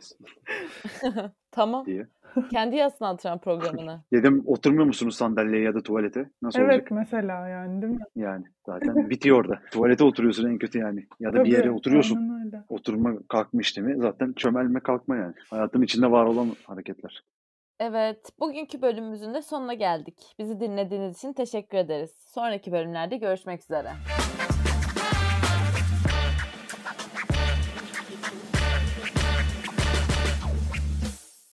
Tamam. 1.51 1.87
diye. 1.87 2.07
Kendi 2.51 2.77
yazsın 2.77 3.05
antrenman 3.05 3.39
programını. 3.41 4.03
Dedim 4.13 4.43
oturmuyor 4.47 4.85
musunuz 4.87 5.17
sandalyeye 5.17 5.63
ya 5.65 5.75
da 5.75 5.83
tuvalete? 5.83 6.31
Nasıl 6.43 6.61
Evet 6.61 6.73
olacak? 6.73 6.91
mesela 6.91 7.49
yani 7.49 7.83
değil 7.83 7.93
mi? 7.93 7.99
Yani 8.17 8.45
zaten 8.67 9.11
bitiyor 9.11 9.39
orada. 9.41 9.61
Tuvalete 9.71 10.05
oturuyorsun 10.05 10.49
en 10.49 10.59
kötü 10.59 10.79
yani. 10.79 11.07
Ya 11.21 11.33
da 11.33 11.45
bir 11.45 11.51
yere 11.51 11.63
Tabii, 11.63 11.73
oturuyorsun. 11.73 12.41
öyle. 12.45 12.63
Oturma 12.69 13.15
kalkma 13.29 13.61
işlemi 13.61 13.97
zaten 14.03 14.33
çömelme 14.33 14.81
kalkma 14.81 15.17
yani. 15.17 15.35
Hayatın 15.51 15.83
içinde 15.83 16.11
var 16.11 16.25
olan 16.25 16.49
hareketler. 16.67 17.23
Evet, 17.81 18.31
bugünkü 18.41 18.83
bölümümüzün 18.83 19.35
de 19.35 19.43
sonuna 19.43 19.75
geldik. 19.75 20.35
Bizi 20.39 20.61
dinlediğiniz 20.61 21.17
için 21.17 21.33
teşekkür 21.33 21.79
ederiz. 21.79 22.11
Sonraki 22.35 22.73
bölümlerde 22.73 23.17
görüşmek 23.17 23.63
üzere. 23.63 23.89